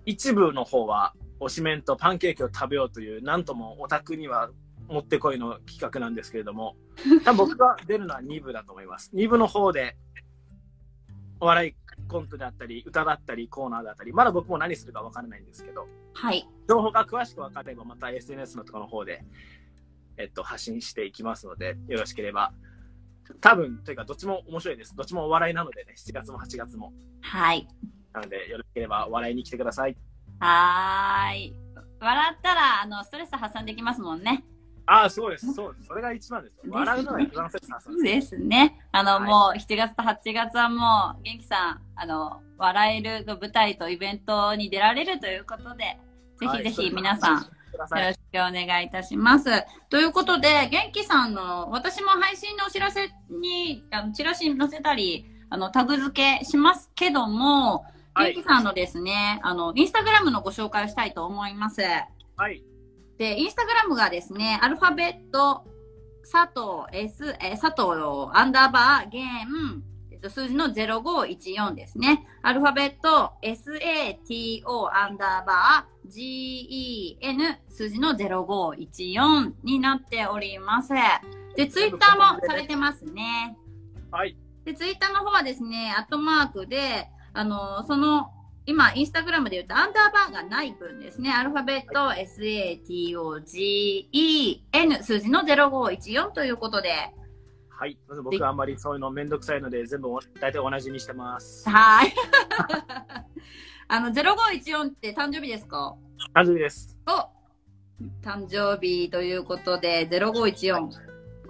[0.05, 4.49] 一部の方は、推しメンとパンケーキを食べようという、なんともオタクには
[4.87, 6.75] もってこいの企画なんですけれども、
[7.23, 9.11] 多分僕が出るのは2部だと思います。
[9.13, 9.97] 2部の方で、
[11.39, 11.75] お笑い
[12.07, 16.47] コントだったり、歌だったり、コーナーだったり、まだ僕も何するか分からないんですけど、はい。
[16.67, 19.23] 情報が詳しく分かれば、また SNS のところの方で、
[20.17, 22.53] えっと、発信していきますので、よろしければ。
[23.41, 24.95] 多分、というか、どっちも面白いです。
[24.95, 26.93] どっちもお笑いなのでね、7月も8月も。
[27.21, 27.67] はい。
[28.13, 29.97] なので、よろしければ、お笑いに来てください。
[30.39, 31.55] はーい。
[31.99, 34.43] 笑ったら、あの、ストレス発散できますもんね。
[34.85, 35.53] ああ、そうです。
[35.53, 35.87] そうです。
[35.87, 36.55] それが一番です。
[36.55, 38.03] ですね笑うのが一番切なさです。
[38.03, 38.79] ですね。
[38.91, 45.97] あの、はいもう7月と8月はもう、元気さん、あの、笑える舞台とイベントに出られるということで、
[46.39, 47.47] ぜひぜひ皆さん、よ。
[47.77, 49.45] ろしくお願いいたします。
[49.89, 57.85] ということで、元気さんの、私も配信のお知らせに、あのチラシ載せたり、あの、タグ付けしますけども、
[58.17, 61.81] はい元気さんのですね、あの、インスタグラムのご紹介をしたいと思います。
[62.35, 62.63] はい。
[63.19, 65.63] で、インスタグラムがですね、アルファベット、
[66.23, 72.25] 佐藤 S、えー佐藤アンダーバー、ゲーム、えっと、数字の0514ですね。
[72.41, 80.91] アルファベット、SATO アンダーバー、GEN、数字の0514になっております。
[81.55, 83.55] で、ツイッターもされてますね。
[84.09, 84.35] はい。
[84.65, 88.31] で、ツイッターの方はですね、アットマークで、あのその、
[88.65, 96.89] 今、インスタグラムで言うと、アンダーバーがない分ですね、アルファベット、SATOGEN、数字の0514ということで、
[97.69, 97.95] はい。
[98.07, 101.69] まず僕はあんまりそういうのめんどくさいので、全部お大体同じにしてます。
[101.69, 102.13] はーい。
[103.87, 105.95] あの、0514って誕生日ですか？
[106.33, 106.97] 誕生日です。
[107.05, 107.11] お
[108.27, 110.89] 誕生日ということで、0514。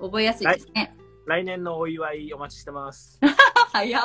[0.01, 0.93] 覚えやすいですね。
[1.27, 3.21] 来年のお祝いお待ちしてます。
[3.71, 4.03] 早っ。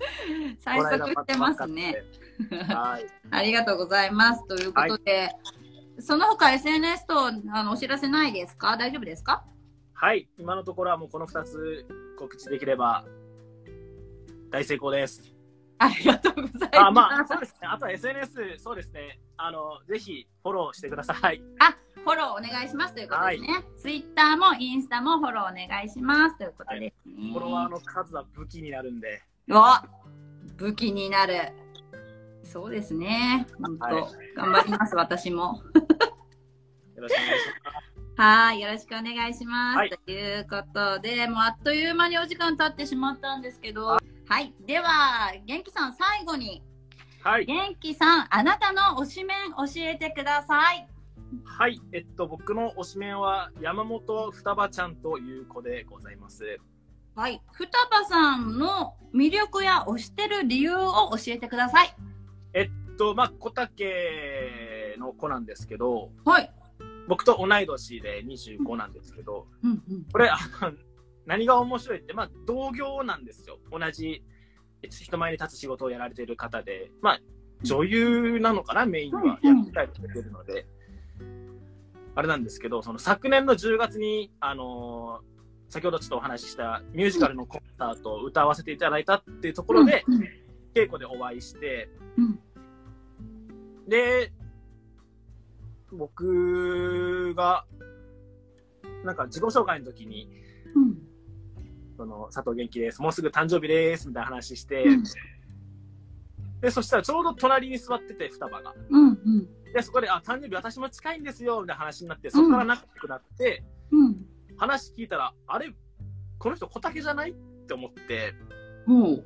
[0.58, 2.04] 最速してますね。
[2.68, 3.06] はい。
[3.30, 4.46] ありがとうございます。
[4.48, 5.30] ということで、
[6.00, 7.32] その他 SNS とあ
[7.64, 8.76] のお知らせないですか？
[8.76, 9.44] 大丈夫ですか？
[9.94, 10.28] はい。
[10.38, 11.86] 今のところはもうこの2つ
[12.18, 13.04] 告知できれば
[14.50, 15.22] 大成功です。
[15.80, 16.78] ありがとうございます。
[16.78, 17.68] あ、まあ、そうですね。
[17.68, 19.20] あとは SNS、そうですね。
[19.36, 21.40] あの、ぜひフォローしてください。
[21.60, 23.48] あ、フォローお願いしますということですね。
[23.76, 27.30] ツイッターもインスタもフォローお願いしますということですね。
[27.32, 29.22] フォロワーの数は武器になるんで。
[29.50, 29.62] お
[30.56, 31.52] 武器になる。
[32.42, 33.46] そうですね。
[33.62, 34.04] 本当、はい
[34.36, 35.62] 頑張ります、私も。
[36.96, 37.72] よろしくお願いしま
[38.16, 38.20] す。
[38.20, 39.76] はい、よろしくお願いします。
[39.78, 44.00] はいということで、もうあっという間にお時間経ってしまったんですけど、は
[44.40, 46.62] い、では、元気さん、最後に、
[47.22, 47.46] はい。
[47.46, 50.86] 元気さん、あなたの推しメン教えてください。
[51.44, 51.80] はい。
[51.92, 56.58] えっと、僕の推しメンは山本双葉ちゃんという子でございます。
[57.18, 61.92] はい、双葉さんの魅力や推してる理由を教えてください。
[62.54, 66.48] えっと、まあ、小竹の子なんですけど、はい。
[67.08, 70.04] 僕と同い年で25なんですけど、うんうん。
[70.12, 70.70] これ、あの
[71.26, 73.58] 何が面白いって、まあ、同業なんですよ。
[73.72, 74.22] 同じ
[74.88, 77.20] 人前に立つ仕事をやられている方で、まあ、
[77.62, 79.40] 女優なのかな、メインは。
[79.42, 80.66] やったりしてるので。
[82.14, 85.37] あれなんですけど、その昨年の10月に、あのー
[85.68, 90.24] 先ほどちょっとお話ししたミュージカルのコンサートを歌わせていただいたっていうところで、うん
[90.74, 92.38] 稽古でお会いして、うん。
[93.88, 94.32] で、
[95.90, 97.64] 僕が、
[99.04, 100.30] なんか自己紹介の時に、
[100.74, 100.98] うん。
[101.96, 105.02] その佐藤元気です、もうすぐ誕生日ですみたいな話して、うん。
[106.60, 108.74] でそしたらちょうど隣に座ってて、双葉が。
[108.90, 109.72] うんうん。
[109.72, 114.27] で、そこで、あ、誕生日私も近いんですよみたいな話になって、そこから仲良くなって、うん
[114.58, 115.72] 話聞いたら、あれ、
[116.38, 117.30] この人小竹じゃない？
[117.30, 117.34] っ
[117.66, 118.34] て思って、
[118.86, 119.24] ほう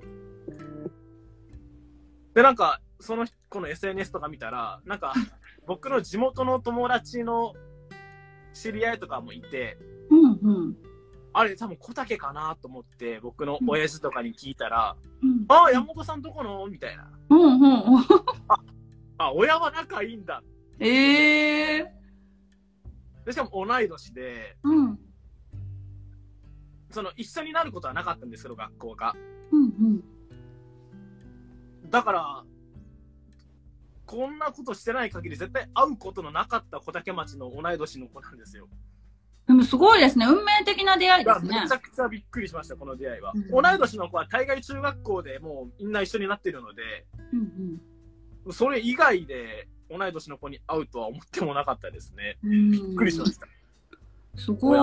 [2.34, 5.12] で、なんか、そのこの SNS とか見たら、なんか、
[5.66, 7.54] 僕の地元の友達の
[8.54, 9.76] 知り合いとかもいて、
[10.10, 10.76] うんうん。
[11.32, 16.66] あれ、多分小竹かなと思って、僕の親父とかに聞いたら、うんあ、山本さんどこの？
[16.66, 17.10] みたいな。
[17.30, 17.68] うんう
[18.00, 18.06] ん
[19.18, 20.42] あ、親は仲いいんだ。
[20.80, 21.94] ええ
[23.24, 24.98] で、しかも同い年で、うん
[26.93, 29.14] その一緒になることはなかったんですけど、学校が。
[29.51, 30.05] うんうん
[31.90, 32.45] だから、
[34.07, 38.66] こんなことしてない限り絶対会うことのなかった小竹町の同い年の子なんですよ。
[39.47, 40.24] でもすごいですね。
[40.26, 41.72] 運命的な出会いですねめち。
[41.72, 43.32] ゃくちゃびっくりしました、この出会いは。
[43.34, 52.38] うん同い年の子は大概中学校でもうみんな一緒になってるので、うんそれ以外で同い年の子に会うとは思ってもなかったですね。
[52.43, 53.47] うんびっくりしました。
[54.36, 54.78] すごい。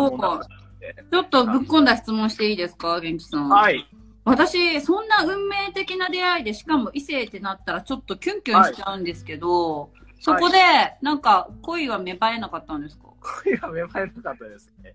[1.12, 3.50] ちょっとぶっ込んだ質問していいですか、元気さん。
[3.50, 3.88] はい。
[4.26, 10.58] 私、そんな運命的な出会いで、しかも異性ってなったらちょっとキュンキュンしちゃうんですけど、そこで、
[11.02, 13.08] なんか恋は芽生えなかったんですか？
[13.44, 14.94] 声が芽生えなかったですね。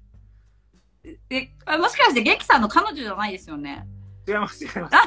[1.30, 3.86] え、あもしかして元気さんの彼女じゃないですよね？
[4.26, 4.96] 違います、違います、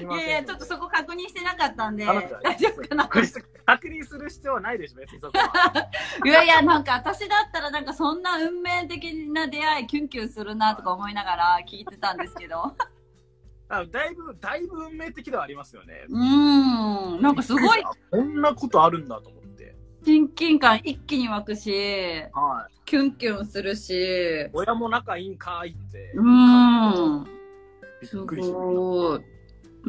[0.00, 5.88] 違いやいや、ちょっとそこ確認してなかったんで、大丈夫かな確認する必要はないでしょ、別にそこは。
[6.24, 12.74] いやいや、なんか私だったらなんかそんな運命的な出会いキュンキュンするなとか思いながら聞いてたんですけど。
[13.68, 16.04] あだいぶ、だいぶ運命的ではありますよね。
[16.08, 19.74] うーん、なんかすごいあこんなことあるんだと思って。
[20.04, 21.70] 親近感一気に湧くし、
[22.32, 22.74] はい。
[22.84, 26.12] キュンキュンするし、親も仲いいんかいって。
[26.14, 27.30] うーん、び
[28.06, 28.16] す
[28.52, 29.20] ごい。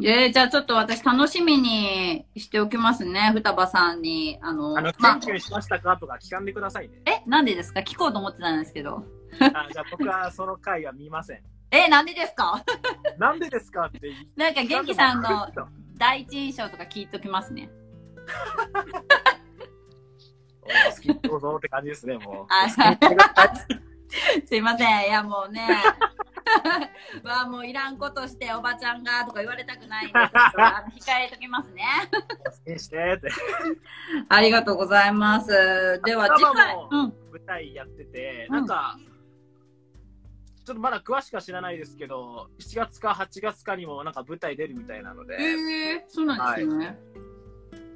[0.04, 4.38] えー、じゃあちょっと私楽しみにしておきますね、双葉さんに。
[4.42, 4.80] あの、た。
[4.80, 7.00] あの、まキュンキュンしましたかとか聞かんでくださいね。
[7.06, 7.80] え、なんでですか？
[7.80, 9.02] 聞こうと思ってたんですけど。
[9.40, 11.40] あじゃあ僕はその回は見ません。
[11.72, 12.62] え、なんでですか？
[13.18, 15.48] なんでですかってなんか元気さんの
[15.96, 17.70] 第一印象とか聞いときますね。
[20.62, 22.46] お好きどうぞって感じですね、もう。
[24.46, 25.06] すいません。
[25.06, 25.66] いや、もうね。
[27.24, 31.84] わあ、もういらんことして、おばちゃんがとか言われたくないんで、ちょっと あの控えときますね。
[34.28, 36.00] ありがとうございます。
[36.04, 36.76] では、次回。
[37.32, 38.98] 舞台やってて、うんなんか、
[40.64, 46.98] ちょっとまだ詳しくは知らないですけど、7月か8月かにもなんか舞台出るみたいなので、ええそうなんですね。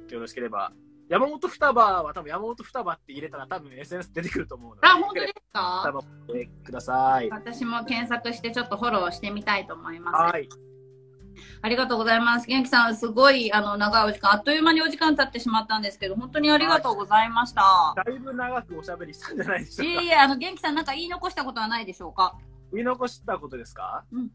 [0.09, 0.71] よろしければ。
[1.11, 5.91] 山本双葉は多分山本双葉って入れたら多分 SNS 出てくると思うので、あ、本当です双か？
[5.91, 7.29] 葉を追ってください。
[7.29, 10.15] 私も検索してちょっとフォローしてみたいと思います。
[10.15, 10.47] はい。
[11.61, 12.47] ありがとうございます。
[12.47, 17.93] 元気さん、すごいあの長いお時間、あっという間にお時間経ってしまったんですけど、本当にありがとうございました。
[17.93, 19.89] だいぶ長くおしゃべりしたんじゃないでしょか。
[19.89, 22.37] いうえいえ、あの元気さん、なんか言い残したことはないでしょうか？
[22.71, 24.05] 言い残したことですか？
[24.13, 24.29] うん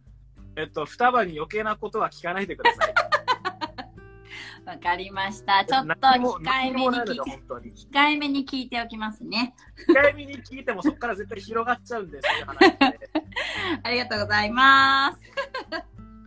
[0.57, 2.95] えっと、双葉に余計なことは聞かないでください。
[4.65, 5.65] わかりました。
[5.65, 7.21] ちょっと控えめに聞い。
[7.21, 9.55] 控えめに聞いておきますね。
[9.89, 12.29] 控えめに聞いてもそこから絶対広がっちゃうんです。
[13.83, 15.21] ありがとうございます。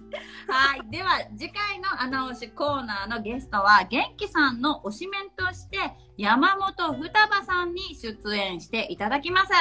[0.47, 0.89] はい。
[0.89, 5.77] では、次回の穴押しコーナーのゲストは、元気さんの推しメンとして、
[6.17, 9.51] 山本双葉さんに出演していただきます。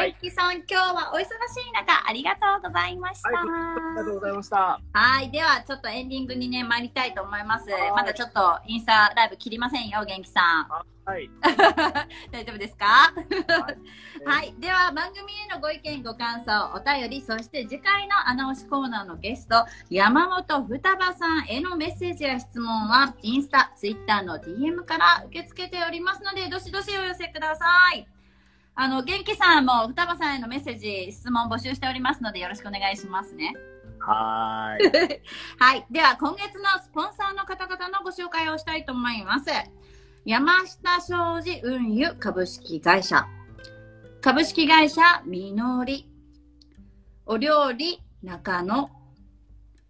[0.00, 3.30] 元気さん、今日はお忙しい中、ありがとうございました。
[3.30, 4.80] はい、ありがとうございました。
[4.92, 5.30] はい。
[5.30, 7.90] では、ちょっとエンディングにね、参りたいと思いますはい。
[7.92, 10.68] まだちょっとインスタライブ切りませんよ、元気さん。
[11.08, 11.30] はい。
[12.32, 12.86] 大丈夫ですか？
[14.26, 14.54] はい。
[14.58, 28.06] では、番組へのご意見、ご感想、お便り、そして次回の穴押しコーナーのゲスト、山本双葉さんへのメッセージや質問は、インスタ、ツイッターの DM から受け付けておりますので、どしどしお寄せください。
[28.78, 33.54] あの、元気さんも双葉さんへのメッセージ、質問募集しておりますので、よろしくお願いしますね。
[33.98, 35.22] はーい。
[35.58, 35.86] はい。
[35.90, 39.46] では、今月のスポンサーの方々のご紹介をしたいと思います。
[40.26, 43.26] 山下商事運輸株式会社。
[44.20, 46.10] 株式会社みのり。
[47.24, 48.90] お料理中野。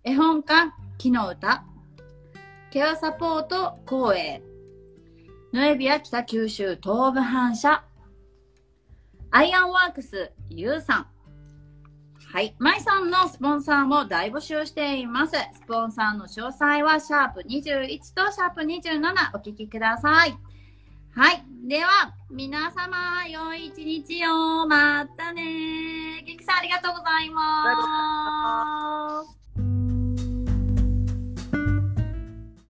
[0.05, 1.65] 絵本館木の歌。
[2.71, 4.43] ケアサポート光栄、
[5.53, 7.83] ノエビア北九州東部反射、
[9.31, 11.07] アイアンワークスゆうさん、
[12.33, 12.55] はい。
[12.59, 15.33] マイさんのスポンサーも大募集しています。
[15.33, 20.37] スポンサーの詳細は、シャープ21とシャープ27お聞きください。
[21.15, 21.43] はい。
[21.67, 24.67] では、皆様、良い一日を。
[24.67, 26.23] またね。
[26.27, 29.46] ギキさん、ありがとうございます。